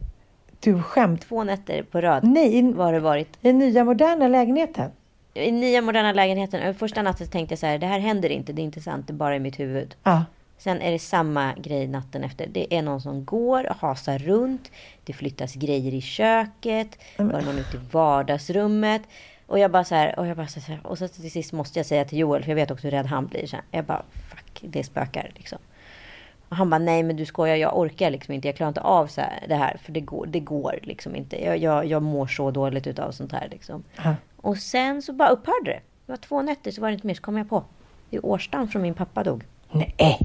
[0.59, 1.21] du skämt.
[1.21, 3.37] Två nätter på rad Nej, i var det varit.
[3.41, 4.91] den nya moderna lägenheten.
[5.33, 6.75] I nya moderna lägenheten.
[6.75, 9.13] Första natten tänkte jag så här, det här händer inte, det är inte sant, det
[9.13, 9.95] är bara i mitt huvud.
[10.03, 10.25] Ja.
[10.57, 12.47] Sen är det samma grej natten efter.
[12.47, 14.71] Det är någon som går och hasar runt.
[15.03, 16.97] Det flyttas grejer i köket.
[17.17, 19.01] Var det någon ute i vardagsrummet.
[19.47, 21.79] Och jag bara så här, och jag bara så här, och så till sist måste
[21.79, 23.47] jag säga till Joel, för jag vet också hur rädd han blir.
[23.47, 25.59] Så här, jag bara, fuck, det spökar liksom.
[26.49, 29.07] Och han bara, nej men du skojar, jag orkar liksom inte, jag klarar inte av
[29.07, 31.43] så här, det här, för det går, det går liksom inte.
[31.43, 33.83] Jag, jag, jag mår så dåligt utav sånt här liksom.
[33.95, 34.15] Ja.
[34.37, 35.79] Och sen så bara upphörde det.
[36.05, 37.63] Det var två nätter, så var det inte mer, så kom jag på.
[38.09, 39.43] Det är årsdagen från min pappa dog.
[39.71, 40.19] Nej.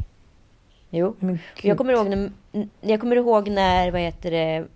[0.90, 1.16] Jo.
[1.62, 2.30] Jag kommer, ihåg när,
[2.80, 4.66] jag kommer ihåg när, vad heter det...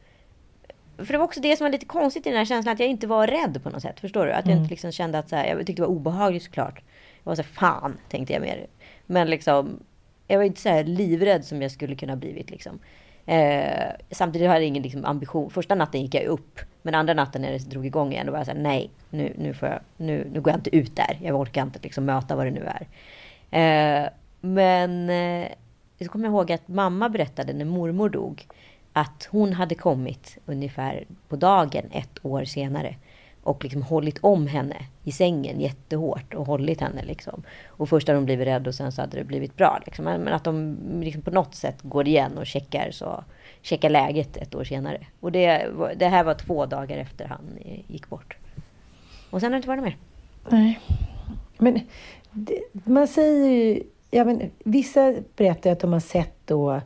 [0.97, 2.89] För det var också det som var lite konstigt i den här känslan, att jag
[2.89, 4.01] inte var rädd på något sätt.
[4.01, 4.33] Förstår du?
[4.33, 6.83] Att jag inte liksom kände att så här, jag tyckte det var obehagligt såklart.
[7.23, 8.67] Jag var så här, fan, tänkte jag mer.
[9.07, 9.81] Men liksom,
[10.27, 12.79] jag var inte så här livrädd som jag skulle kunna blivit liksom.
[13.27, 15.51] Eh, samtidigt hade jag ingen liksom, ambition.
[15.51, 16.61] Första natten gick jag upp.
[16.83, 19.33] Men andra natten när det drog igång igen, då var jag så här, nej, nu,
[19.39, 21.19] nu, får jag, nu, nu går jag inte ut där.
[21.23, 22.87] Jag orkar inte liksom, möta vad det nu är.
[23.51, 24.09] Eh,
[24.41, 25.49] men eh,
[25.99, 28.47] så kommer jag ihåg att mamma berättade när mormor dog
[28.93, 32.97] att hon hade kommit ungefär på dagen ett år senare
[33.45, 37.43] och liksom hållit om henne i sängen jättehårt och hållit henne liksom.
[37.67, 39.83] Och först hade hon blivit rädd och sen så hade det blivit bra.
[39.87, 40.05] Liksom.
[40.05, 43.25] Men att de liksom på något sätt går igen och checkar, så,
[43.63, 45.07] checkar läget ett år senare.
[45.21, 48.37] Och det, det här var två dagar efter han gick bort.
[49.31, 49.97] Och sen har det inte varit mer.
[50.49, 50.81] Nej.
[51.59, 51.81] Men
[52.31, 53.83] det, man säger ju...
[54.11, 56.81] Ja, men, vissa berättar att de har sett då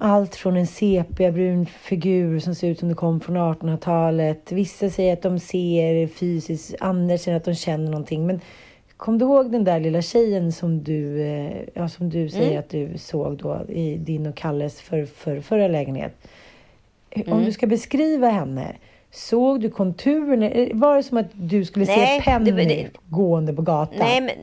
[0.00, 4.52] allt från en sepiabrun figur som ser ut som det kom från 1800-talet.
[4.52, 8.26] Vissa säger att de ser fysiskt, andra säger att de känner någonting.
[8.26, 8.40] Men
[8.96, 12.58] Kom du ihåg den där lilla tjejen som du, eh, ja, som du säger Mm.
[12.58, 16.14] att du såg då i din och Kalles för, för, förra lägenhet?
[17.16, 17.44] Om Mm.
[17.44, 18.76] du ska beskriva henne,
[19.10, 20.50] såg du konturerna?
[20.50, 23.98] Eh, Var det som att du skulle Nej, se Penny det det- gående på gatan?
[23.98, 24.34] Nej, men,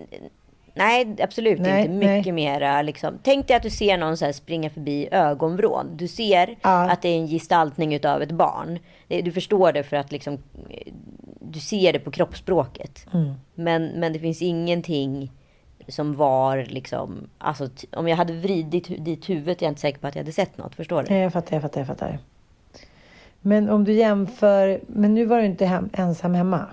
[0.73, 1.93] nej absolut Nej, inte.
[1.93, 2.31] Mycket nej.
[2.31, 3.19] mera liksom.
[3.23, 5.85] Tänk dig att du ser någon så springa förbi ögonvrån.
[5.97, 6.89] Du ser Ja.
[6.91, 8.79] att det är en gestaltning utav ett barn.
[9.07, 10.33] Du förstår det för att liksom,
[10.69, 10.93] eh,
[11.41, 13.05] du ser det på kroppsspråket.
[13.13, 13.33] Mm.
[13.55, 15.31] Men, men det finns ingenting
[15.87, 20.07] som var liksom, alltså om jag hade vridit dit huvudet är jag inte säker på
[20.07, 20.75] att jag hade sett något.
[20.75, 21.09] Förstår du?
[21.09, 22.19] Nej, jag fattar, jag fattar, jag fattar.
[23.41, 26.65] Men om du jämför, men nu var du inte hem, ensam hemma.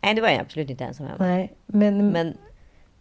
[0.00, 1.24] Nej, det var jag absolut inte ensam hemma.
[1.26, 2.34] Nej, men, Men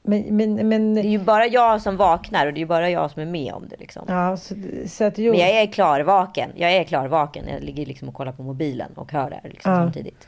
[0.02, 2.89] men, men, men, det är ju bara jag som vaknar och det är ju bara
[2.89, 4.06] jag som är med om det liksom.
[4.08, 4.56] ja, så,
[4.88, 6.52] så att jo, Men jag är klarvaken.
[6.56, 7.45] Jag är klarvaken.
[7.47, 9.78] Jag ligger liksom och kollar på mobilen och hör det här liksom Ja.
[9.78, 10.28] samtidigt.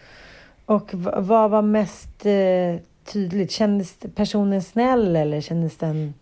[0.65, 3.51] och vad var mest eh, tydligt?
[3.51, 6.13] Kändes personen snäll eller kändes den...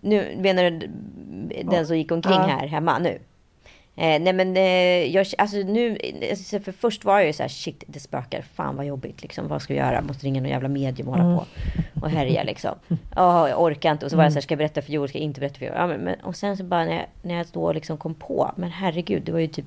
[0.00, 0.90] Nu menar du
[1.64, 2.46] den som gick omkring Ja.
[2.46, 3.18] här hemma nu?
[3.96, 5.98] Eh, nej men eh, jag, alltså nu,
[6.30, 9.48] alltså, för först var jag ju så här, shit det spökar, fan vad jobbigt liksom,
[9.48, 10.00] vad ska jag göra?
[10.00, 11.36] Måste ringa någon jävla medium och hålla Mm.
[11.36, 11.46] på
[12.02, 12.74] och härja liksom.
[13.16, 14.04] Ja, jag orkar inte.
[14.04, 15.58] Och så var jag så här, ska jag berätta för Joel, ska jag inte berätta
[15.58, 15.76] för Joel?
[15.78, 18.52] Ja, men, men, och sen så bara när jag, när jag då liksom kom på,
[18.56, 19.66] men herregud, det var ju typ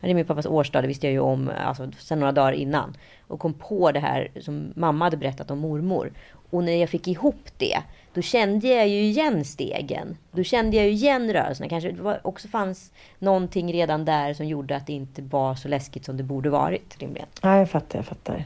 [0.00, 2.96] det är min pappas årsdag, det visste jag ju om alltså, sen några dagar innan.
[3.26, 6.12] Och kom på det här som mamma hade berättat om mormor.
[6.50, 7.78] Och när jag fick ihop det,
[8.16, 10.16] då kände jag ju igen stegen.
[10.32, 11.68] Då kände jag ju igen rörelserna.
[11.68, 15.68] Kanske det var, också fanns någonting redan där som gjorde att det inte var så
[15.68, 17.28] läskigt som det borde varit rimligen.
[17.42, 18.44] Ja, jag fattar, jag fattar.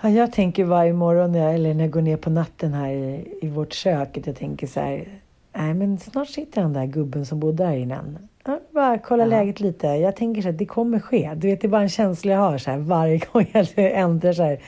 [0.00, 2.90] Ja, jag tänker varje morgon när jag, eller när jag går ner på natten här
[2.90, 5.08] i, i vårt kök att jag tänker så här.
[5.52, 8.18] Nej, men snart sitter den där gubben som bodde här innan.
[8.44, 9.28] Ja, bara kolla Ja.
[9.30, 9.86] läget lite.
[9.86, 11.30] Jag tänker så här, det kommer ske.
[11.36, 14.32] Du vet, det är bara en känsla jag har så här varje gång jag ändrar
[14.32, 14.60] så här.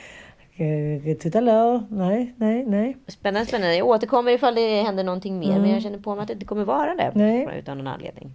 [0.57, 1.83] Eh, Titta hallå?
[1.89, 2.97] Nej, nej, nej.
[3.07, 3.75] Spännande, spännande.
[3.75, 5.59] Jag återkommer ifall det händer någonting mer.
[5.59, 7.11] Men jag känner på mig att det inte kommer vara det.
[7.15, 7.47] Nej.
[7.59, 8.31] Utan någon anledning.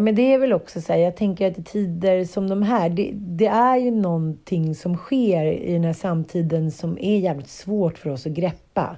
[0.00, 2.88] Men det är väl också så här, jag tänker att i tider som de här,
[2.88, 7.98] det, det är ju någonting som sker i den här samtiden som är jävligt svårt
[7.98, 8.96] för oss att greppa.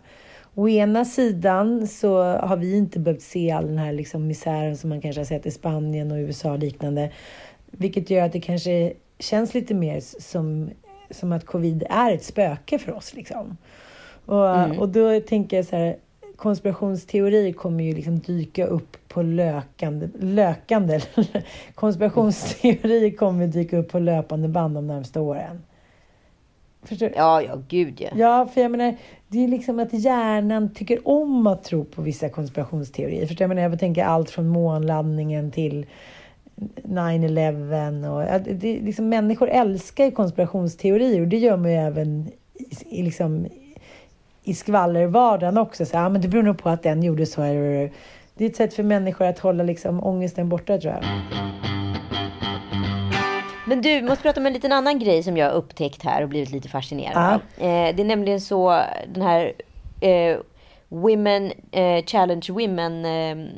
[0.55, 4.91] Å ena sidan så har vi inte behövt se all den här liksom misären som
[4.91, 7.11] man kanske har sett i Spanien och USA och liknande.
[7.71, 10.71] Vilket gör att det kanske känns lite mer som,
[11.15, 13.15] som att covid är ett spöke för oss.
[13.15, 13.57] Liksom.
[14.27, 15.97] Och, och då tänker jag så här,
[16.37, 21.01] konspirationsteorier kommer ju liksom dyka upp på lökande, lökande,
[21.75, 25.62] konspirationsteorier kommer dyka upp på löpande band de närmsta åren.
[26.83, 27.15] Förstår du?
[27.17, 28.09] Ja, ja, gud ja.
[28.15, 28.97] Ja, för jag menar,
[29.29, 33.27] det är liksom att hjärnan tycker om att tro på vissa konspirationsteorier.
[33.27, 33.43] Förstår du?
[33.43, 35.87] jag menar, jag tänker allt från månlandningen till
[36.57, 42.99] 9-11 och det, liksom, människor älskar ju konspirationsteorier och det gör man ju även i,
[43.01, 43.47] i, liksom,
[44.45, 45.87] i skvallervardagen också.
[45.87, 47.43] Så, ja, men det beror nog på att den gjorde så.
[47.43, 47.93] Här.
[48.35, 51.05] Det är ett sätt för människor att hålla liksom, ångesten borta tror jag.
[53.67, 56.29] Men du, måste prata om en liten annan grej som jag har upptäckt här och
[56.29, 57.65] blivit lite fascinerad av.
[57.65, 58.83] Eh, det är nämligen så,
[59.15, 59.53] den här
[60.01, 60.37] eh,
[60.89, 63.49] Women eh, Challenge Women eh,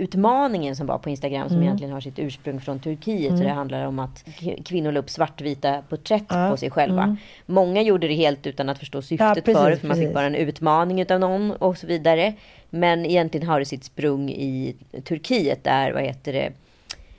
[0.00, 3.38] utmaningen som var på Instagram som egentligen har sitt ursprung från Turkiet.
[3.38, 4.24] Så det handlar om att
[4.64, 6.50] kvinnor la upp svartvita porträtt Ja.
[6.50, 7.16] på sig själva.
[7.46, 10.14] Många gjorde det helt utan att förstå syftet precis, för det, för man fick precis.
[10.14, 12.34] bara en utmaning utav någon och så vidare.
[12.70, 14.74] Men egentligen har det sitt sprung i
[15.04, 16.52] Turkiet där, vad heter det,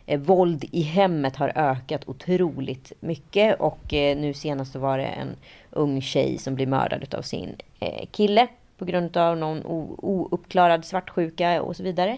[0.05, 3.59] eh, våld i hemmet har ökat otroligt mycket.
[3.59, 5.35] Och eh, nu senast så var det en
[5.71, 11.61] ung tjej som blev mördad av sin eh, kille på grund av någon ouppklarad svartsjuka
[11.61, 12.17] och så vidare.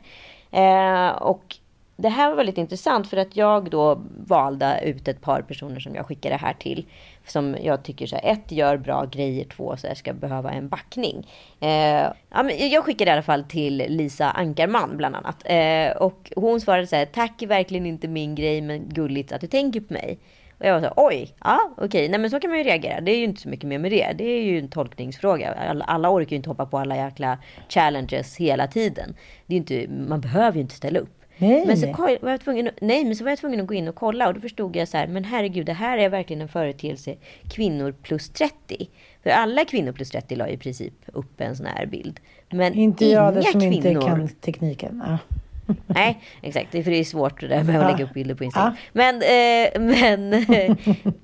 [0.53, 1.57] Eh, och
[1.95, 5.95] det här var väldigt intressant för att jag då valde ut ett par personer som
[5.95, 6.85] jag skickade här till.
[7.27, 10.69] Som jag tycker så här, ett gör bra grejer, två så här, ska behöva en
[10.69, 11.27] backning.
[11.59, 15.43] Eh, ja, men jag skickade i alla fall till Lisa Ankarman bland annat.
[15.45, 19.41] Eh, och hon svarade så här, tack är verkligen inte min grej men gulligt att
[19.41, 20.19] du tänker på mig.
[20.63, 23.01] Och jag var så oj, ja okej, nej men så kan man ju reagera.
[23.01, 24.11] Det är ju inte så mycket mer med det.
[24.17, 25.53] Det är ju en tolkningsfråga.
[25.53, 27.37] Alla, alla orkar ju inte hoppa på alla jäkla
[27.69, 29.15] challenges hela tiden.
[29.45, 31.19] Det är inte, man behöver ju inte ställa upp.
[31.37, 31.87] Nej, Men så
[32.21, 34.27] var jag tvungen, att- nej, men så var jag tvungen att gå in och kolla
[34.27, 37.15] och då förstod jag så här, men herregud, det här är verkligen en företeelse
[37.49, 38.87] kvinnor plus 30.
[39.23, 42.19] För alla kvinnor plus 30 la i princip upp en sån här bild.
[42.51, 43.75] Men Inte inga jag det som kvinnor...
[43.87, 45.03] inte kan tekniken.
[45.07, 45.17] Ja.
[45.87, 46.71] Nej, exakt.
[46.71, 48.73] Det är för det är svårt det där med att lägga upp bilder på Instagram.
[48.93, 50.77] Men, eh, men eh,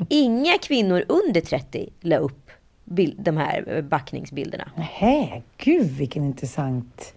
[0.10, 2.52] inga kvinnor under 30 la upp
[2.84, 4.72] bild, de här eh, backningsbilderna.
[4.76, 7.14] Nähä, gud vilken intressant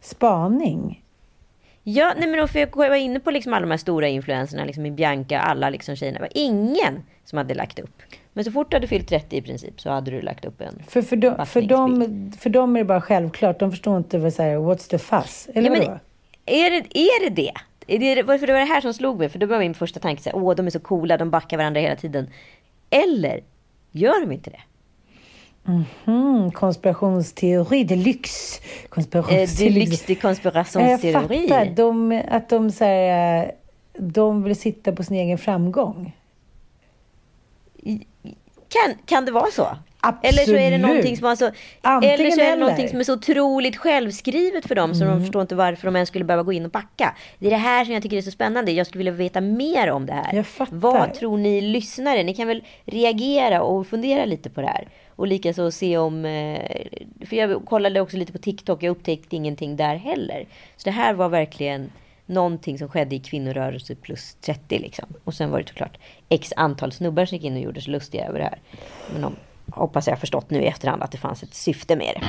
[0.00, 1.02] spaning.
[1.82, 4.96] Ja, nej men för jag var inne på liksom alla de här stora influenserna, liksom
[4.96, 6.18] Bianca, alla liksom tjejerna.
[6.18, 8.02] Det var ingen som hade lagt upp.
[8.32, 10.82] Men så fort du hade fyllt 30 i princip så hade du lagt upp en
[10.88, 13.60] För, för, dem, för, dem, för dem är det bara självklart.
[13.60, 15.48] De förstår inte vad säger what's the fuss?
[15.54, 15.98] Eller ja, vadå?
[16.46, 17.52] Är det, är det det?
[17.86, 19.28] Är det, för det var det här som slog mig.
[19.28, 21.56] För då var min första tanke så här, åh de är så coola, de backar
[21.56, 22.30] varandra hela tiden.
[22.90, 23.40] Eller
[23.92, 24.60] gör de inte det?
[25.68, 26.52] Mm -hmm.
[26.52, 28.62] Konspirationsteori deluxe.
[28.88, 29.68] Konspirationsteori.
[29.68, 31.12] Eh, deluxe till konspirationsteori.
[31.12, 31.66] Jag fattar.
[31.66, 33.52] De, att de, så här,
[33.98, 36.16] de vill sitta på sin egen framgång.
[38.68, 39.68] Kan, kan det vara så?
[40.08, 40.34] Absolut.
[40.34, 41.50] Eller så är det någonting som, alltså,
[41.84, 44.94] eller så är det någonting som är så otroligt självskrivet för dem mm.
[44.94, 47.14] så de förstår inte varför de ens skulle behöva gå in och backa.
[47.38, 48.72] Det är det här som jag tycker är så spännande.
[48.72, 50.46] Jag skulle vilja veta mer om det här.
[50.70, 52.22] Vad tror ni lyssnare?
[52.22, 54.88] Ni kan väl reagera och fundera lite på det här.
[55.16, 56.24] Och likaså se om...
[56.24, 56.60] Eh,
[57.26, 58.82] för jag kollade också lite på TikTok.
[58.82, 60.46] Jag upptäckte ingenting där heller.
[60.76, 61.90] Så det här var verkligen
[62.26, 65.06] någonting som skedde i kvinnorörelse plus 30 liksom.
[65.24, 65.98] Och sen var det såklart
[66.28, 68.60] x antal snubbar som gick in och gjorde sig lustiga över det här.
[69.12, 69.36] Men de
[69.70, 72.26] hoppas jag förstått nu i efterhand att det fanns ett syfte med det.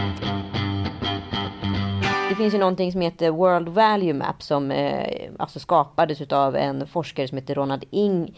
[2.30, 6.88] Det finns ju någonting som heter World Value Map som eh, alltså skapades av en
[6.88, 8.38] forskare som heter Ronald Ing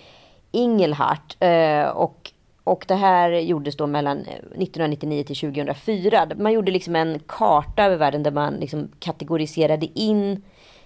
[0.51, 1.37] Ingelhart.
[1.39, 2.31] Eh, och,
[2.63, 6.27] och det här gjordes då mellan 1999 till 2004.
[6.37, 10.41] Man gjorde liksom en karta över världen där man liksom kategoriserade in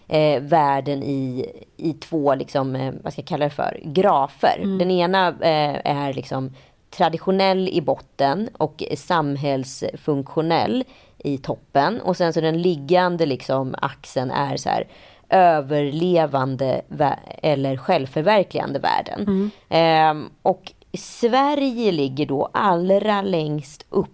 [0.07, 1.45] eh, världen i,
[1.77, 4.57] i två, liksom, eh, vad ska jag kalla det för, grafer.
[4.57, 4.77] Mm.
[4.77, 6.53] Den ena eh, är liksom
[6.97, 10.83] traditionell i botten och samhällsfunktionell
[11.17, 12.01] i toppen.
[12.01, 14.87] Och sen så den liggande liksom axeln är så här
[15.29, 16.81] överlevande
[17.41, 19.51] eller självförverkligande världen.
[19.69, 20.23] Mm.
[20.23, 24.09] Eh, och Sverige ligger då allra längst upp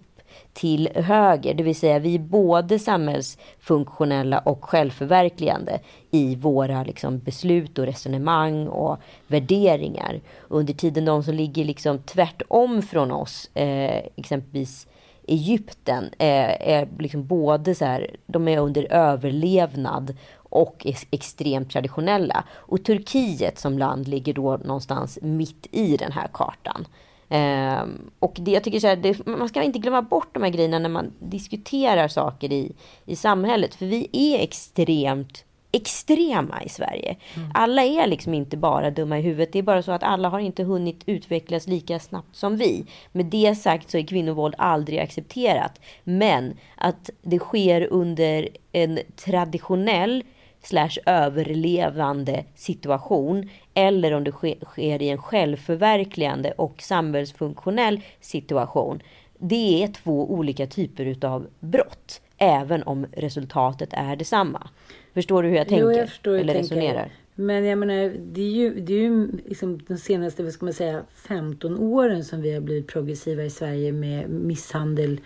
[0.52, 1.54] till höger.
[1.54, 5.80] Det vill säga vi är både samhällsfunktionella och självförverkligande
[6.10, 10.20] i våra liksom, beslut och resonemang och värderingar.
[10.48, 14.86] Under tiden de som ligger liksom tvärtom från oss, eh, exempelvis
[15.26, 22.44] Egypten, eh, är liksom både så här, de är under överlevnad och extremt traditionella.
[22.50, 26.86] Och Turkiet som land ligger då någonstans mitt i den här kartan.
[27.32, 30.50] Um, och det, jag tycker så här, det, man ska inte glömma bort de här
[30.50, 32.72] grejerna när man diskuterar saker i,
[33.06, 33.74] i samhället.
[33.74, 37.16] För vi är extremt extrema i Sverige.
[37.36, 37.50] Mm.
[37.54, 39.52] Alla är liksom inte bara dumma i huvudet.
[39.52, 42.84] Det är bara så att alla har inte hunnit utvecklas lika snabbt som vi.
[43.12, 45.80] Med det sagt så är kvinnovåld aldrig accepterat.
[46.04, 50.24] Men att det sker under en traditionell
[50.62, 53.48] slash överlevande situation
[53.80, 54.32] eller om det
[54.64, 59.02] sker i en självförverkligande och samhällsfunktionell situation.
[59.38, 64.68] Det är två olika typer utav brott, även om resultatet är detsamma.
[65.14, 65.84] Förstår du hur jag tänker?
[65.84, 66.94] Jo, jag förstår eller resonerar?
[66.94, 67.20] Tänker.
[67.34, 70.74] Men jag menar, det är ju, det är ju liksom de senaste, vad ska man
[70.74, 75.20] säga, 15 åren som vi har blivit progressiva i Sverige med misshandel.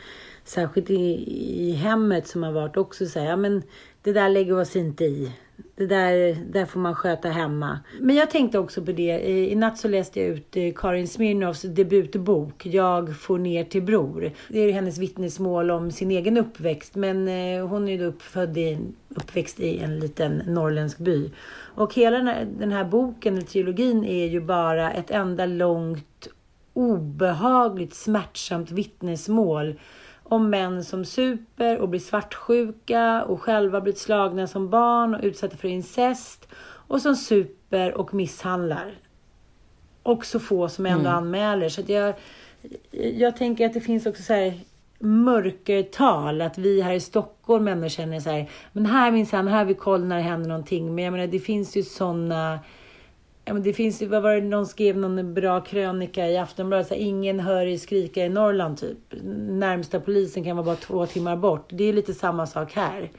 [0.45, 1.25] Särskilt i,
[1.69, 3.63] i hemmet som har varit också så här, ja men
[4.03, 5.33] det där lägger vi oss inte i.
[5.77, 7.81] Det där, där får man sköta hemma.
[8.01, 9.29] Men jag tänkte också på det.
[9.29, 14.33] I natt så läste jag ut eh, Karin Smirnoffs debutbok Jag får ner till bror.
[14.49, 16.95] Det är hennes vittnesmål om sin egen uppväxt.
[16.95, 18.79] Men eh, hon är ju uppfödd i,
[19.09, 21.31] uppväxt i en liten norrländsk by.
[21.75, 26.29] Och hela den här, den här boken, trilogin, är ju bara ett enda långt
[26.73, 29.75] obehagligt smärtsamt vittnesmål
[30.25, 35.57] om män som super och blir svartsjuka och själva blivit slagna som barn och utsatta
[35.57, 36.49] för incest
[36.87, 38.95] och som super och misshandlar.
[40.03, 41.15] Och så få som ändå mm.
[41.15, 41.69] anmäler.
[41.69, 42.15] Så jag,
[42.91, 44.61] jag tänker att det finns också så här
[44.99, 46.41] mörkertal.
[46.41, 49.75] Att vi här i Stockholm ändå känner så här, men här minsann, här har vi
[49.75, 50.95] koll när det händer någonting.
[50.95, 52.59] Men jag menar, det finns ju sådana
[53.45, 56.87] Ja, men det finns ju, vad var det, någon skrev någon bra krönika i Aftonbladet,
[56.87, 58.99] så här, ingen hör i skrika i Norrland typ.
[59.49, 61.69] Närmsta polisen kan vara bara två timmar bort.
[61.69, 63.11] Det är lite samma sak här.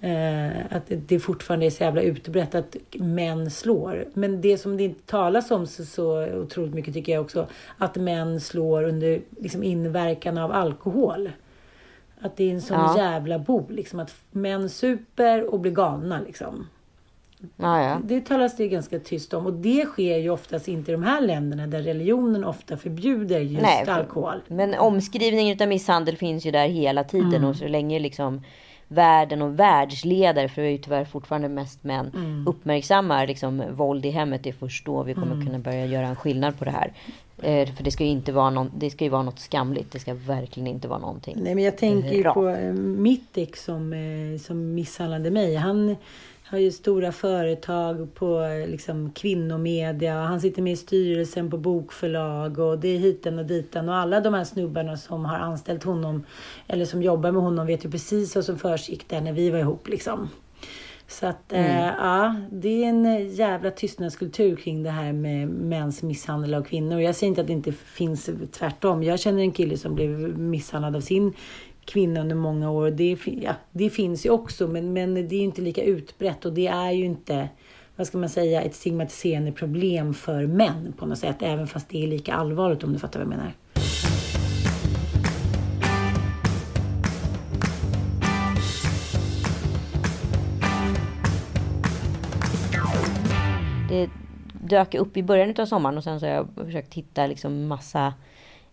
[0.00, 4.04] Eh, att det fortfarande är så jävla utbrett att män slår.
[4.14, 7.46] Men det som det inte talas om så, så otroligt mycket tycker jag också,
[7.78, 11.30] att män slår under liksom, inverkan av alkohol.
[12.20, 12.98] Att det är en sån ja.
[12.98, 16.66] jävla bo, liksom, att män super och blir galna liksom.
[17.56, 18.00] Ja.
[18.04, 21.20] Det talas det ganska tyst om och det sker ju oftast inte i de här
[21.20, 24.40] länderna där religionen ofta förbjuder just Nej, för, alkohol.
[24.48, 27.44] Men omskrivningen av misshandel finns ju där hela tiden mm.
[27.44, 28.42] och så länge liksom
[28.88, 32.48] världen och världsledare, för det är ju tyvärr fortfarande mest män, mm.
[32.48, 34.42] uppmärksammar liksom våld i hemmet.
[34.42, 35.46] Det är först då vi kommer mm.
[35.46, 36.92] kunna börja göra en skillnad på det här.
[37.42, 39.92] Eh, för det ska ju inte vara någon, det ska ju vara något skamligt.
[39.92, 43.64] Det ska verkligen inte vara någonting Nej men jag tänker ju på eh, mitt ex
[43.64, 45.54] som, eh, som misshandlade mig.
[45.56, 45.96] Han
[46.50, 50.14] har ju stora företag på liksom, kvinnomedia.
[50.14, 53.88] Han sitter med i styrelsen på bokförlag och det är hiten och ditan.
[53.88, 56.24] Och alla de här snubbarna som har anställt honom
[56.66, 59.58] eller som jobbar med honom vet ju precis vad som försiggick där när vi var
[59.58, 59.88] ihop.
[59.88, 60.28] Liksom.
[61.08, 61.64] Så att mm.
[61.64, 67.00] äh, ja, det är en jävla tystnadskultur kring det här med mäns misshandel av kvinnor.
[67.00, 69.02] Jag säger inte att det inte finns tvärtom.
[69.02, 71.32] Jag känner en kille som blev misshandlad av sin
[71.84, 72.90] kvinna under många år.
[72.90, 76.66] Det, ja, det finns ju också, men, men det är inte lika utbrett och det
[76.66, 77.48] är ju inte
[78.00, 82.02] vad ska man säga, ett stigmatiserande problem för män på något sätt, även fast det
[82.02, 83.52] är lika allvarligt om du fattar vad jag menar.
[93.88, 94.10] Det
[94.52, 98.14] dök upp i början av sommaren och sen så har jag försökt hitta liksom massa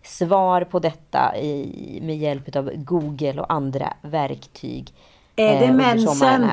[0.08, 4.92] svar på detta i, med hjälp av Google och andra verktyg.
[5.36, 6.50] Är det eh, mensen?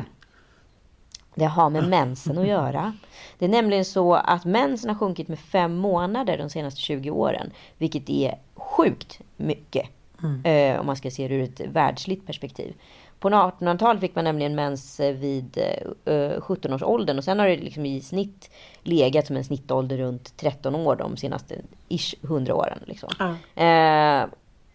[1.34, 2.92] Det har med mensen att göra.
[3.38, 7.50] Det är nämligen så att mensen har sjunkit med fem månader de senaste 20 åren.
[7.78, 9.88] Vilket är sjukt mycket.
[10.22, 10.44] Mm.
[10.44, 12.74] Eh, om man ska se det ur ett världsligt perspektiv.
[13.20, 15.58] På 1800-talet fick man nämligen mens eh, vid
[16.04, 18.50] eh, 17-årsåldern och sen har det liksom i snitt
[18.82, 21.54] legat som en snittålder runt 13 år de senaste
[21.88, 22.78] ish 100 åren.
[22.84, 23.10] Liksom.
[23.20, 24.22] Mm.
[24.22, 24.28] Eh,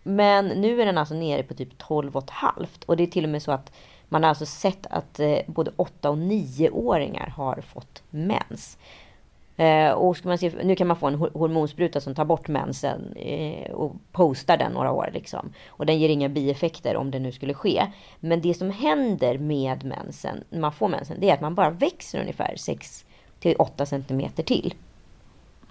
[0.04, 3.08] men nu är den alltså nere på typ 12 och ett halvt och det är
[3.08, 3.72] till och med så att
[4.10, 8.78] man har alltså sett att eh, både 8 och 9-åringar har fått mens.
[9.62, 13.14] Eh, och ska man se, nu kan man få en hormonspruta som tar bort mensen
[13.16, 15.10] eh, och postar den några år.
[15.14, 15.54] Liksom.
[15.68, 17.88] Och den ger inga bieffekter om det nu skulle ske.
[18.20, 21.70] Men det som händer med mensen, när man får mensen, det är att man bara
[21.70, 23.06] växer ungefär 6
[23.40, 24.74] till 8 centimeter till.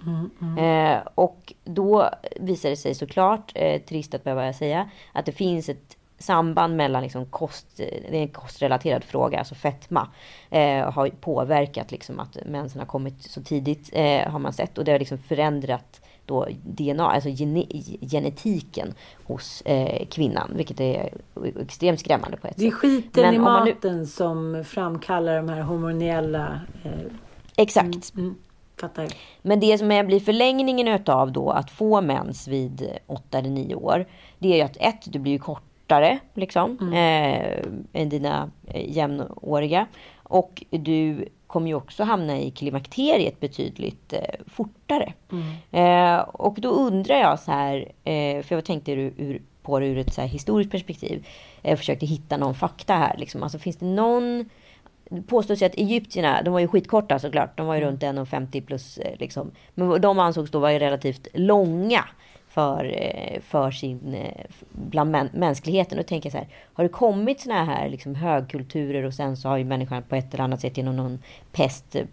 [0.05, 0.57] Mm, mm.
[0.57, 5.69] Eh, och då visar det sig såklart, eh, trist att behöva säga, att det finns
[5.69, 10.07] ett samband mellan liksom kost, det är en kostrelaterad fråga, alltså fetma,
[10.49, 14.77] eh, har påverkat liksom att mensen har kommit så tidigt, eh, har man sett.
[14.77, 17.65] Och det har liksom förändrat då DNA, alltså gene,
[18.01, 18.93] genetiken
[19.23, 21.13] hos eh, kvinnan, vilket är
[21.61, 22.61] extremt skrämmande på ett sätt.
[22.61, 24.05] Det är skiten Men i maten nu...
[24.05, 26.61] som framkallar de här hormoniella...
[26.83, 26.91] Eh...
[27.55, 28.15] Exakt.
[28.15, 28.35] Mm, mm.
[29.41, 34.05] Men det som blir förlängningen utav då att få mens vid 8 eller 9 år,
[34.39, 36.93] det är ju att ett, du blir kort kortare liksom, mm.
[36.93, 39.87] eh, än dina eh, jämnåriga.
[40.23, 45.13] Och du kommer ju också hamna i klimakteriet betydligt eh, fortare.
[45.31, 45.43] Mm.
[45.71, 49.85] Eh, och då undrar jag så här, eh, för jag tänkte ur, ur, på det
[49.85, 51.27] ur ett så historiskt perspektiv.
[51.61, 53.17] Jag försökte hitta någon fakta här.
[53.17, 53.43] Liksom.
[53.43, 54.49] Alltså finns det någon
[55.09, 57.57] det påstås ju att egyptierna, de var ju skitkorta såklart.
[57.57, 57.91] De var ju mm.
[57.91, 59.51] runt 1,50 plus eh, liksom.
[59.75, 62.05] Men de ansågs då vara relativt långa
[62.53, 65.99] för, eh, för sin, eh, bland mänskligheten.
[65.99, 69.57] Och tänker så här, har det kommit såna här liksom högkulturer och sen så har
[69.57, 71.19] ju människan på ett eller annat sätt genom någon
[71.51, 72.03] pest eh,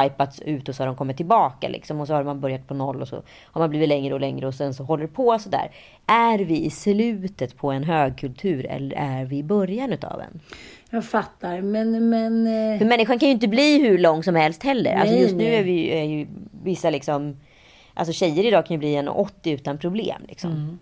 [0.00, 2.00] wipats ut och så har de kommit tillbaka liksom.
[2.00, 4.46] Och så har man börjat på noll och så har man blivit längre och längre
[4.46, 5.70] och sen så håller det på så där.
[6.06, 10.40] Är vi i slutet på en högkultur eller är vi i början utav en?
[10.90, 12.08] Jag fattar, men...
[12.08, 12.44] men
[12.78, 14.94] För människan kan ju inte bli hur lång som helst heller.
[14.94, 16.26] Alltså, nej, alltså just nu är vi är ju
[16.62, 17.36] vissa liksom
[17.94, 20.22] Alltså tjejer idag kan ju bli en 80 utan problem.
[20.28, 20.50] Liksom.
[20.50, 20.78] Mm.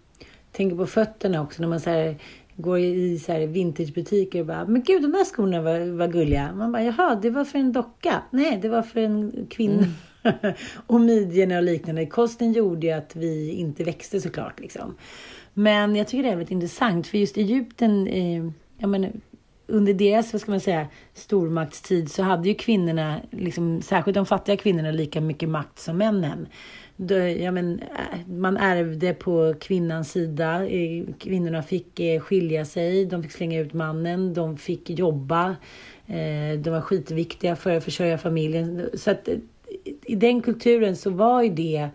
[0.53, 1.63] Tänker på fötterna också.
[1.63, 2.17] När man så här,
[2.57, 6.53] går i så här vintagebutiker och bara, men gud de där skorna var, var gulliga.
[6.55, 8.23] Man bara, jaha, det var för en docka.
[8.31, 9.87] Nej, det var för en kvinna.
[10.23, 10.55] Mm.
[10.87, 12.07] och midjorna och liknande.
[12.07, 14.61] Kosten gjorde ju att vi inte växte såklart.
[14.61, 14.95] Liksom.
[15.55, 17.07] Men jag tycker det är väldigt intressant.
[17.07, 19.13] För just Egypten, eh, jag menar,
[19.67, 24.57] under deras, vad ska man säga, stormaktstid så hade ju kvinnorna, liksom, särskilt de fattiga
[24.57, 26.49] kvinnorna, lika mycket makt som männen
[27.39, 30.67] ja, men, äh, man ärvde på kvinnans sida.
[30.67, 35.57] Eh, kvinnorna fick eh, skilja sig, de fick slänga ut mannen, de fick jobba.
[36.07, 38.91] Eh, de var skitviktiga för att försörja familjen.
[38.95, 39.29] Så att
[40.05, 41.89] i den kulturen så var ju det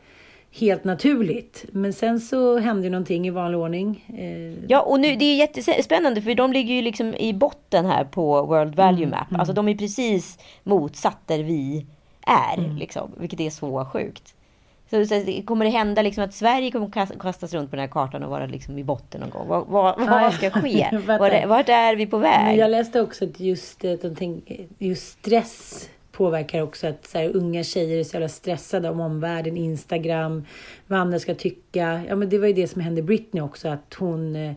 [0.51, 1.65] helt naturligt.
[1.71, 4.05] Men sen så hände någonting i vanlig ordning.
[4.67, 8.45] Ja, och nu, det är jättespännande för de ligger ju liksom i botten här på
[8.45, 9.29] World Value mm, Map.
[9.29, 9.39] Mm.
[9.39, 11.85] Alltså de är precis motsatt där vi
[12.27, 12.77] är, mm.
[12.77, 14.35] liksom, vilket är så sjukt.
[14.89, 18.23] Så, så kommer det hända liksom att Sverige kommer kastas runt på den här kartan
[18.23, 19.47] och vara liksom i botten någon gång?
[19.47, 20.89] Vad, vad, vad ska ske?
[21.07, 22.45] vart, vart är vi på väg?
[22.45, 23.83] Men jag läste också att just,
[24.77, 29.57] just stress påverkar också att så här, unga tjejer är så jävla stressade om omvärlden,
[29.57, 30.45] Instagram,
[30.87, 32.01] vad andra ska tycka.
[32.07, 34.53] Ja, men det var ju det som hände Britney också, att hon eh,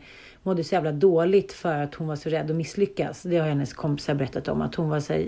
[0.47, 3.23] mådde så jävla dåligt för att hon var så rädd att misslyckas.
[3.23, 5.25] Det har hennes kompisar berättat om, att hon var så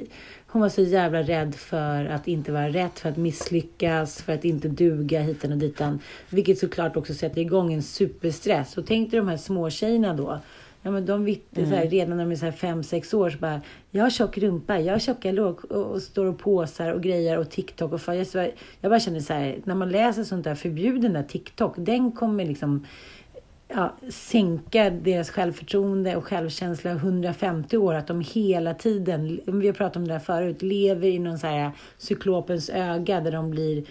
[0.46, 4.44] hon var så jävla rädd för att inte vara rätt, för att misslyckas, för att
[4.44, 5.98] inte duga hitan och ditan.
[6.30, 8.78] Vilket såklart också sätter igång en superstress.
[8.78, 10.38] Och tänk dig de här små tjejerna då.
[10.82, 11.90] Ja, men de så här, Mm.
[11.90, 13.30] redan när de är så här fem, sex år.
[13.30, 13.60] Så bara,
[13.90, 17.38] jag har tjock rumpa, jag har tjocka låg och, och står och påsar och grejer
[17.38, 17.92] och TikTok.
[17.92, 21.12] Och fan, jag, jag bara känner så här, när man läser sånt där, förbjud den
[21.12, 21.74] där TikTok.
[21.76, 22.86] Den kommer liksom
[23.68, 27.94] ja, sänka deras självförtroende och självkänsla 150 år.
[27.94, 31.46] Att de hela tiden, vi har pratat om det där förut, lever i någon så
[31.46, 33.84] här cyklopens öga där de blir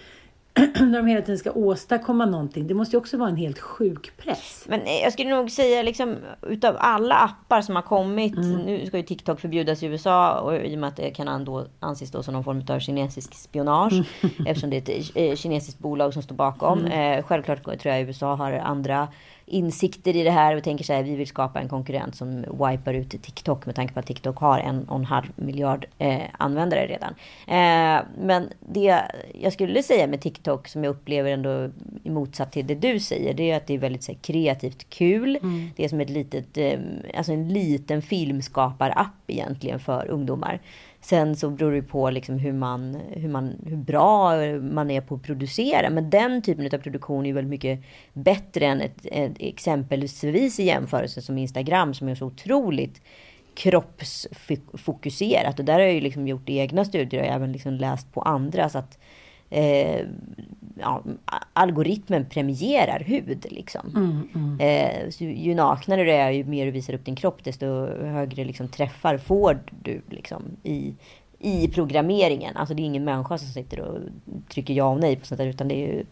[0.80, 2.67] där de hela tiden ska åstadkomma någonting.
[2.67, 4.65] Det måste ju också vara en helt sjuk press.
[4.67, 8.38] Men jag skulle nog säga liksom utav alla appar som har kommit.
[8.38, 8.57] Mm.
[8.57, 11.65] Nu ska ju TikTok förbjudas i USA och i och med att det kan ändå
[11.80, 13.93] anses då som någon form av kinesisk spionage.
[13.93, 14.47] Mm.
[14.47, 16.86] eftersom det är ett eh, kinesiskt bolag som står bakom.
[16.86, 19.07] Eh, självklart tror jag USA har andra
[19.50, 22.93] insikter i det här och tänker så här, vi vill skapa en konkurrent som wipar
[22.93, 26.88] ut TikTok med tanke på att TikTok har en och en halv miljard eh, användare
[26.88, 27.14] redan.
[27.48, 29.02] Eh, men det
[29.41, 31.70] jag skulle säga med TikTok som jag upplever ändå
[32.04, 34.89] i motsats till det du säger, det är att det är väldigt så här, kreativt
[34.89, 35.39] kul.
[35.76, 36.80] Det är som ett litet, eh,
[37.18, 40.60] alltså en liten filmskaparapp egentligen för ungdomar.
[41.10, 45.16] Sen så beror det på liksom hur, man, hur, man, hur bra man är på
[45.16, 45.89] att producera.
[45.89, 47.80] Men den typen av produktion är ju väldigt mycket
[48.14, 53.01] bättre än ett, ett exempelvis i jämförelse som Instagram som är så otroligt
[53.55, 55.60] kroppsfokuserat.
[55.60, 58.70] Och där har jag ju liksom gjort egna studier och även liksom läst på andra.
[58.70, 58.99] Så att
[59.49, 60.05] eh,
[60.80, 61.03] ja,
[61.53, 63.45] algoritmen premierar hud.
[63.49, 63.88] Liksom.
[64.59, 67.65] Eh, så ju naknare du är, ju mer du visar upp din kropp, desto
[68.05, 70.93] högre liksom, träffar får du liksom, i,
[71.39, 72.57] i programmeringen.
[72.57, 73.99] Alltså det är ingen människa som sitter och
[74.49, 76.05] trycker ja och nej på sånt där, utan det är ju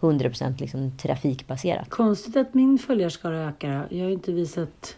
[0.00, 1.90] 100% liksom, trafikbaserat.
[1.90, 3.86] Konstigt att min följarskara ökar.
[3.90, 4.96] Jag har ju inte visat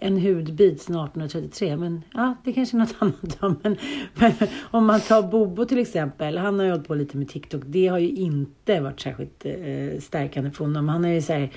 [0.00, 1.76] en hudbit sedan 1833.
[1.76, 3.38] Men ja, det kanske är något annat.
[3.40, 3.54] då.
[3.62, 3.76] Men,
[4.14, 4.32] men
[4.70, 6.38] om man tar Bobo till exempel.
[6.38, 7.62] Han har ju hållit på lite med TikTok.
[7.66, 10.88] Det har ju inte varit särskilt eh, stärkande för honom.
[10.88, 11.50] Han är ju så här,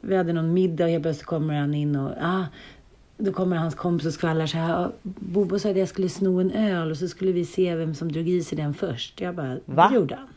[0.00, 2.44] vi hade någon middag och helt plötsligt kommer han in och ah,
[3.18, 4.84] då kommer hans kompis och skvallrar så här.
[4.84, 7.94] "Ah, Bobo sa att jag skulle sno en öl och så skulle vi se vem
[7.94, 9.20] som drog i sig den först.
[9.20, 9.88] Jag bara, Va?
[9.88, 10.28] det gjorde han.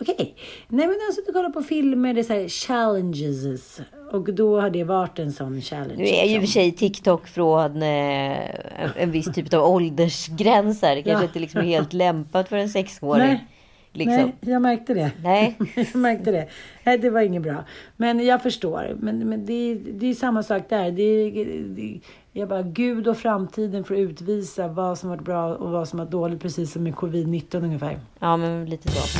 [0.00, 0.34] Okej.
[0.68, 3.80] Nej men jag har och kollat på filmer, det är så här challenges.
[4.12, 5.94] Och då har det varit en sån challenge.
[5.96, 6.46] Nu är ju i och för liksom.
[6.62, 10.94] sig TikTok från eh, en, viss typ av åldersgränser.
[10.94, 11.26] Det kanske Ja.
[11.28, 13.26] inte liksom är helt lämpat för en sexåring.
[13.26, 13.46] Nej.
[13.92, 14.16] Liksom.
[14.16, 15.10] Nej, jag märkte det.
[15.22, 15.56] Nej.
[15.74, 16.48] jag märkte det.
[16.84, 17.64] Nej, det var inget bra.
[17.96, 18.96] Men jag förstår.
[19.00, 20.90] Men, men det, är- det är samma sak där.
[20.90, 22.00] Det, är- det,
[22.32, 26.10] jag bara, Gud och framtiden får utvisa vad som varit bra och vad som varit
[26.10, 26.40] dåligt.
[26.40, 27.98] Precis som med covid-19 ungefär.
[28.18, 29.18] Ja, men lite så.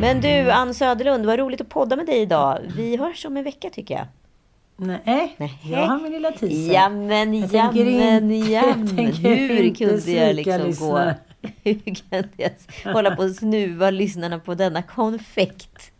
[0.00, 2.58] Men du, Ann Söderlund, vad roligt att podda med dig idag.
[2.76, 4.06] Vi hörs om en vecka tycker jag.
[4.76, 5.58] Nej, Nej.
[5.64, 6.72] jag har min lilla teaser.
[6.72, 8.88] Jamen, Jag jamen, inte- jamen.
[9.14, 10.66] Hur kunde jag liksom gå...
[10.66, 11.14] lyssnare.
[11.64, 15.92] Hur kunde jag hålla på och snuva lyssnarna på denna konfekt?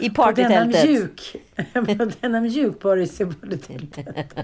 [0.00, 0.84] I På denna partytältet.
[0.90, 1.36] mjuk,
[1.98, 4.34] på denna mjukborgs i partytältet.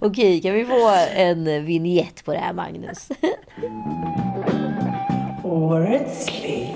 [0.00, 3.08] Okej, kan vi få en vignett på det här Magnus?
[5.52, 6.68] Årets liv.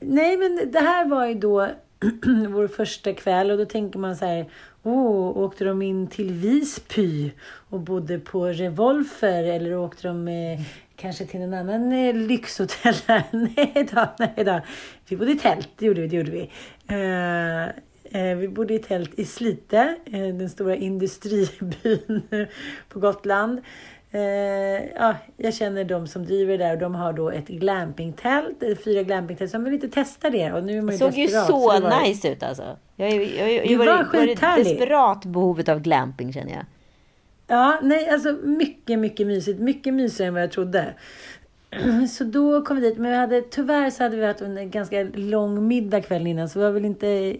[0.00, 1.60] Nej, men det här var ju då
[2.48, 4.50] vår första kväll och då tänker man så här,
[4.82, 7.32] åh, åkte de in till Visby
[7.70, 10.60] och bodde på Revolver eller åkte de eh,
[10.96, 12.94] kanske till en annan eh, lyxhotell?
[13.30, 14.60] nej då, nej då.
[15.08, 16.50] Vi bodde i tält, det gjorde vi, det gjorde vi.
[16.88, 17.68] Eh,
[18.36, 22.22] vi bodde i tält i Slite, eh, den stora industribyn
[22.88, 23.58] på Gotland.
[24.10, 24.20] Eh,
[24.94, 28.76] ja, jag känner de som driver det där och de har då ett glampingtält, eh,
[28.84, 30.52] fyra glampingtält, så de vill inte testa det.
[30.52, 32.76] Och nu är man Det ju såg ju desperat, så det var- nice ut alltså.
[32.96, 34.68] Jag, jag, jag, jag, Det var var, skithärligt.
[34.68, 36.64] desperat behovet av glamping känner jag.
[37.48, 39.60] Ja, nej, alltså mycket, mycket mysigt.
[39.60, 40.94] Mycket mysigare än vad jag trodde.
[42.10, 45.02] Så då kom vi dit, men vi hade, tyvärr så hade vi haft en ganska
[45.14, 47.36] lång middag kvällen innan, så vi var väl inte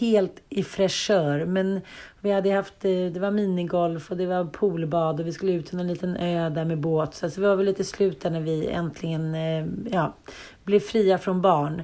[0.00, 1.44] helt i fräschör.
[1.44, 1.80] Men
[2.20, 5.66] vi hade haft, eh, det var minigolf och det var poolbad och vi skulle ut
[5.66, 7.14] till en liten ö där med båt.
[7.14, 10.14] Så alltså, vi var väl lite slut där när vi äntligen eh, ja,
[10.64, 11.82] blev fria från barn.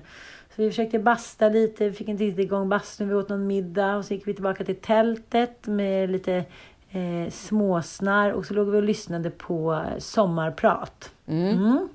[0.57, 3.97] Så vi försökte basta lite, vi fick inte riktigt igång bastun, vi åt någon middag
[3.97, 6.45] och så gick vi tillbaka till tältet med lite
[6.91, 11.11] eh, småsnar och så låg vi och lyssnade på sommarprat.
[11.27, 11.89] Mm.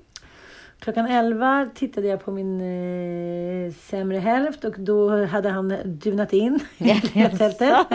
[0.78, 6.60] Klockan 11 tittade jag på min eh, sämre hälft och då hade han dunat in
[6.78, 7.00] i
[7.38, 7.76] tältet.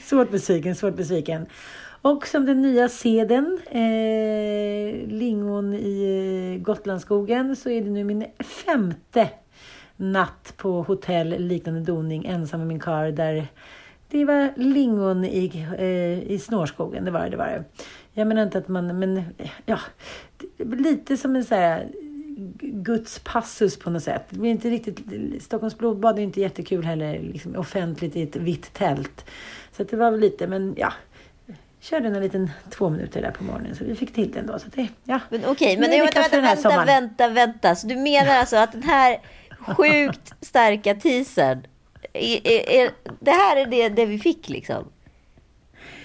[0.00, 1.46] svårt besviken, svårt besviken.
[2.02, 8.26] Och som den nya seden, eh, lingon i eh, Gotlandsskogen, så är det nu min
[8.64, 9.28] femte
[9.96, 13.46] natt på hotell liknande doning ensam med min kar där
[14.18, 17.04] det var lingon i, eh, i snårskogen.
[17.04, 17.64] Det var det, det var det.
[18.12, 19.22] Jag menar inte att man, men
[19.66, 19.78] ja,
[20.58, 21.88] lite som en så här
[22.60, 24.22] Guds passus på något sätt.
[24.30, 24.98] Det blir inte riktigt,
[25.42, 29.24] Stockholms blodbad är inte jättekul heller, liksom offentligt i ett vitt tält.
[29.76, 30.92] Så det var väl lite, men ja.
[31.80, 34.58] Körde en liten två minuter där på morgonen så vi fick till det ändå.
[34.58, 35.20] Så det, ja.
[35.28, 37.74] Men okej, okay, men det, vänta, vänta, vänta, vänta, vänta.
[37.74, 39.20] Så du menar alltså att den här
[39.58, 41.66] sjukt starka teasern,
[42.14, 42.90] är, är,
[43.20, 44.84] det här är det, det vi fick liksom?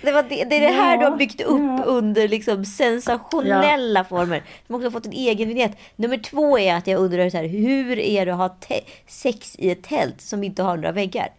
[0.02, 1.84] Det, var det, det är det här ja, du har byggt upp ja.
[1.86, 4.04] under liksom sensationella ja.
[4.04, 4.44] former.
[4.68, 5.78] Som också har fått en egen vignett.
[5.96, 8.58] Nummer två är att jag undrar så här, hur är det att ha
[9.08, 11.30] sex i ett tält som inte har några väggar?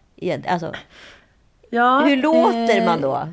[0.47, 0.73] Alltså,
[1.69, 3.27] ja, hur låter eh, man då?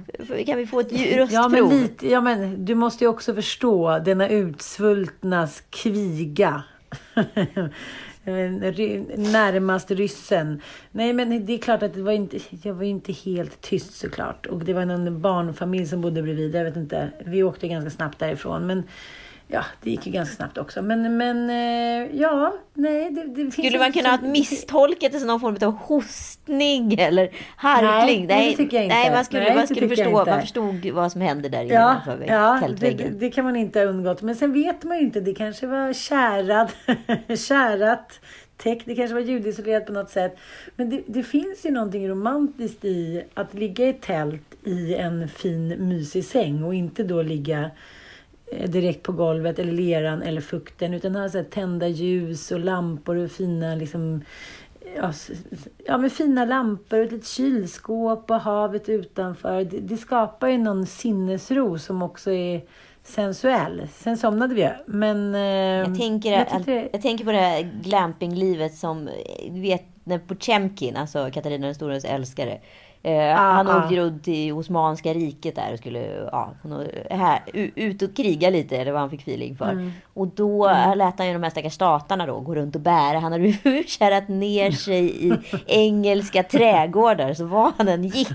[0.47, 1.29] Kan vi få ett röstprov?
[1.31, 6.63] Ja men, lite, ja, men du måste ju också förstå denna utsvultnas kviga.
[8.29, 8.53] Eh,
[9.17, 10.61] närmast ryssen.
[10.91, 14.47] Nej, men det är klart att det var inte, jag var inte helt tyst såklart.
[14.47, 16.55] Och det var någon barnfamilj som bodde bredvid.
[16.55, 17.09] Jag vet inte.
[17.27, 18.67] Vi åkte ganska snabbt därifrån.
[18.67, 18.83] Men
[19.49, 20.83] ja, det gick ju ganska snabbt också.
[20.83, 23.11] Men, men eh, ja, nej.
[23.11, 28.27] Det, det Skulle man kunna ha misstolkat det som någon form av hostning eller harkling?
[28.27, 28.97] Nej, nej, det tycker jag inte.
[28.97, 32.25] Nej, man skulle, nej, man skulle förstå, man förstod vad som hände där ja, innanför
[32.27, 34.23] ja, det, det, kan man inte ha undgått.
[34.23, 35.21] Men sen vet man ju inte.
[35.21, 36.71] Det kanske var kärad,
[37.39, 38.21] kärat
[38.57, 38.87] täckt.
[38.87, 40.37] Det kanske var ljudisolerat på något sätt.
[40.77, 45.69] Men det, det, finns ju någonting romantiskt i att ligga i tält i en fin
[45.69, 47.71] mysig säng och inte då ligga
[48.67, 53.17] direkt på golvet eller leran eller fukten utan ha så här, tända ljus och lampor
[53.17, 54.23] och fina liksom
[54.97, 55.13] Ja,
[55.87, 59.65] ja, med fina lampor och ett litet kylskåp och havet utanför.
[59.65, 62.63] Det, det, skapar ju någon sinnesro som också är
[63.03, 63.89] sensuell.
[63.95, 65.35] Sen somnade vi Men...
[65.35, 66.89] Eh, jag, tänker, jag, att, det...
[66.93, 69.09] jag tänker på det här glampinglivet som,
[69.51, 72.59] du vet, när Potemkin, alltså Katarina den storas älskare,
[73.03, 73.79] Eh, ah, han ah.
[73.79, 76.55] åkte runt i Osmanska riket där och skulle ja,
[77.11, 77.41] här,
[77.75, 79.71] ut och kriga lite, eller vad han fick feeling för.
[79.71, 79.93] Mm.
[80.15, 80.99] Och då mm.
[80.99, 83.19] lät han ju de här stackars statarna då gå runt och bära.
[83.19, 83.53] Han hade
[83.87, 85.33] kärat ner sig i
[85.67, 88.29] engelska trädgårdar, så var han än gick.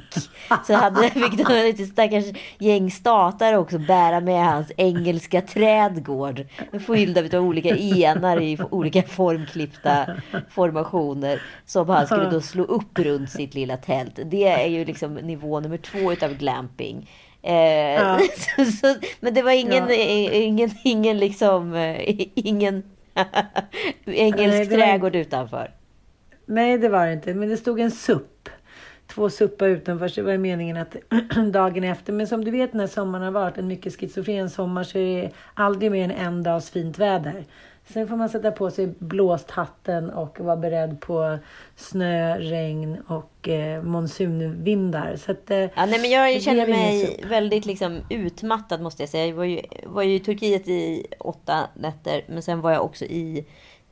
[0.67, 2.25] Så hade, fick de lite stackars
[2.59, 6.45] gäng statare också bära med hans engelska trädgård.
[6.87, 10.05] Fylld av olika enar i olika formklippta
[10.49, 11.41] formationer.
[11.65, 14.19] Som han skulle då slå upp runt sitt lilla tält.
[14.25, 17.09] Det är ju liksom nivå nummer två utav glamping.
[17.41, 17.55] Eh,
[17.93, 18.19] ja.
[18.55, 19.95] så, så, men det var ingen, ja.
[20.31, 22.83] ingen, ingen liksom, eh, ingen
[24.05, 25.71] engelsk Nej, trädgård utanför.
[26.45, 27.33] Nej, det var det inte.
[27.33, 28.49] Men det stod en supp.
[29.07, 30.95] Två suppar utanför, så det var meningen att
[31.53, 32.13] dagen efter.
[32.13, 35.31] Men som du vet när sommaren har varit en mycket schizofren sommar så är det
[35.53, 37.43] aldrig mer än en dags fint väder.
[37.85, 41.37] Sen får man sätta på sig blåsthatten och vara beredd på
[41.75, 45.15] snö, regn och eh, monsunvindar.
[45.15, 49.25] Så att, eh, ja, nej, men jag känner mig väldigt liksom, utmattad måste jag säga.
[49.25, 53.05] Jag var ju, var ju i Turkiet i åtta nätter, men sen var jag också
[53.05, 53.45] i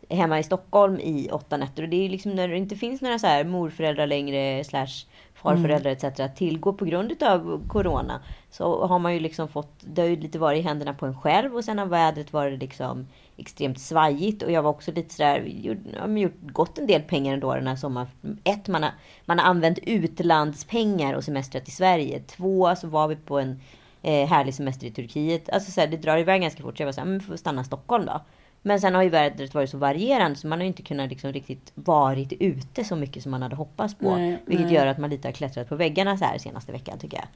[0.09, 1.83] hemma i Stockholm i åtta nätter.
[1.83, 5.91] Och det är liksom när det inte finns några så här morföräldrar längre slash farföräldrar
[5.91, 6.11] mm.
[6.11, 6.19] etc.
[6.19, 8.21] att tillgå på grund av Corona.
[8.49, 11.21] Så har man ju liksom fått, det har ju lite varit i händerna på en
[11.21, 13.07] själv och sen har vädret varit liksom
[13.41, 15.77] extremt svajigt och jag var också lite sådär, gjort,
[16.17, 18.07] gjort gått en del pengar ändå den här sommaren.
[18.43, 18.91] Ett, man har,
[19.25, 22.19] man har använt utlandspengar och semestrat i Sverige.
[22.19, 23.61] Två, så var vi på en
[24.01, 25.49] eh, härlig semester i Turkiet.
[25.49, 26.77] Alltså så det drar iväg ganska fort.
[26.77, 28.21] Så jag var såhär, men får stanna i Stockholm då.
[28.61, 31.71] Men sen har ju vädret varit så varierande så man har inte kunnat liksom riktigt
[31.75, 34.15] varit ute så mycket som man hade hoppats på.
[34.15, 34.75] Nej, vilket nej.
[34.75, 37.27] gör att man lite har klättrat på väggarna så här senaste veckan tycker jag.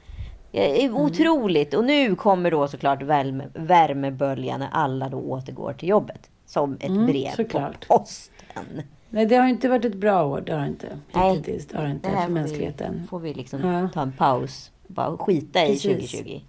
[0.56, 0.96] Mm.
[0.96, 1.74] Otroligt!
[1.74, 6.30] Och nu kommer då såklart värme, värmeböljan när alla då återgår till jobbet.
[6.46, 7.88] Som ett mm, brev såklart.
[7.88, 8.82] på posten.
[9.10, 10.40] Nej, det har inte varit ett bra år.
[10.40, 10.86] Det har inte.
[11.14, 11.66] Hittills.
[11.66, 12.98] Det har inte det för mänskligheten.
[13.00, 13.88] Vi, får vi liksom ja.
[13.94, 14.70] ta en paus.
[14.86, 16.10] Bara skita i Precis.
[16.10, 16.40] 2020.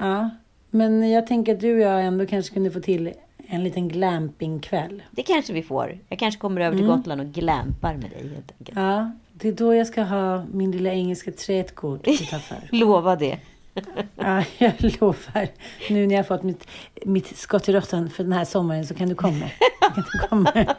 [0.00, 0.30] Ja,
[0.70, 3.12] men jag tänker att du och jag ändå kanske kunde få till
[3.46, 5.02] en liten glampingkväll.
[5.10, 5.98] Det kanske vi får.
[6.08, 6.96] Jag kanske kommer över till mm.
[6.96, 8.78] Gotland och glampar med dig helt enkelt.
[8.78, 9.10] Ja,
[9.40, 12.56] det är då jag ska ha min lilla engelska trädgård utanför.
[12.70, 13.38] Lova det.
[14.16, 15.48] ja, jag lovar.
[15.90, 16.66] Nu när jag har fått mitt,
[17.04, 19.50] mitt skott i råttan för den här sommaren så kan du komma.
[19.80, 20.52] Kan du komma.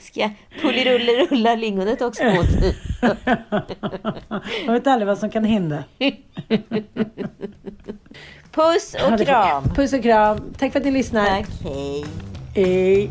[0.00, 2.46] Ska jag pullirulle-rulla lingonet också mot
[4.66, 5.84] Jag vet aldrig vad som kan hända.
[8.50, 9.64] Puss och kram.
[9.64, 10.54] Puss och kram.
[10.58, 11.26] Tack för att ni lyssnar.
[11.26, 12.04] Tack, hej.
[12.54, 13.10] Hej.